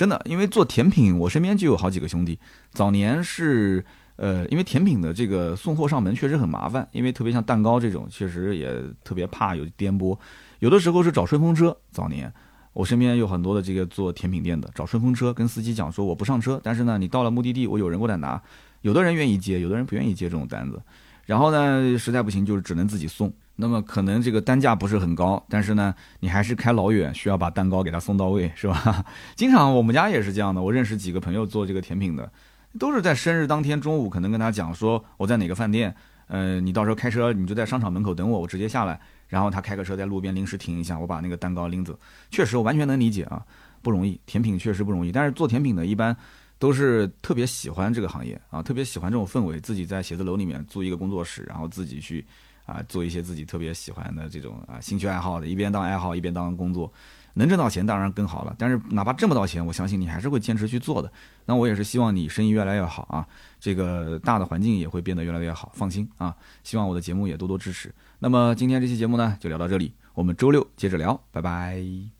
[0.00, 2.38] 真的，因为做甜品，我身边就有好几个兄弟。
[2.70, 3.84] 早年是，
[4.16, 10.18] 呃，因为甜品的这个送货上门确实很麻烦，因为特别像蛋糕这种，确实也特别怕有颠簸。
[10.60, 11.76] 有的时候是找顺风车。
[11.90, 12.32] 早年
[12.72, 18.40] 我身边有很多的这个做甜品店的，找顺风车，跟司机讲说我不上车，但是呢，你到了目的地，我有人过来拿。
[18.80, 20.80] 有的人愿意接，有的人不愿意接这种单子。
[21.26, 23.30] 然后呢，实在不行就是只能自己送。
[23.60, 29.04] 那么可能这个单价不是很高，但是呢，你还是开老远，需要把蛋糕给他送到位，是吧？
[29.36, 30.62] 经常我们家也是这样的。
[30.62, 32.32] 我认识几个朋友做这个甜品的，
[32.78, 35.94] 都是在生日当天中午，可能跟他讲说我在哪个饭店，
[36.26, 38.98] 呃，你到时候开车你就在商场门口等我，我直接下来，
[39.28, 41.98] 然后他开个车在路边临时停一下，我把那个蛋糕拎走。
[42.30, 43.44] 确实，我完全能理解啊，
[43.82, 45.12] 不容易，甜品确实不容易。
[45.12, 46.16] 但是做甜品的一般
[46.58, 52.24] 都是特别喜欢这个行业啊，特别喜欢这种氛围，自己在写字楼里面租一个工作室，然后自己去。
[52.70, 56.92] 啊，做一些自己特别喜欢的这种啊兴趣爱好的，一边当爱好一边当工作，
[57.34, 58.54] 能挣到钱当然更好了。
[58.56, 61.12] 但是哪怕挣不到钱，我相信你还是会坚持去做的。
[61.46, 63.26] 那我也是希望你生意越来越好啊，
[63.58, 65.72] 这个大的环境也会变得越来越好。
[65.74, 67.92] 放心啊，希望我的节目也多多支持。
[68.20, 72.19] 那么今天这期节目呢，就聊到这里，我们周六接着聊，拜拜。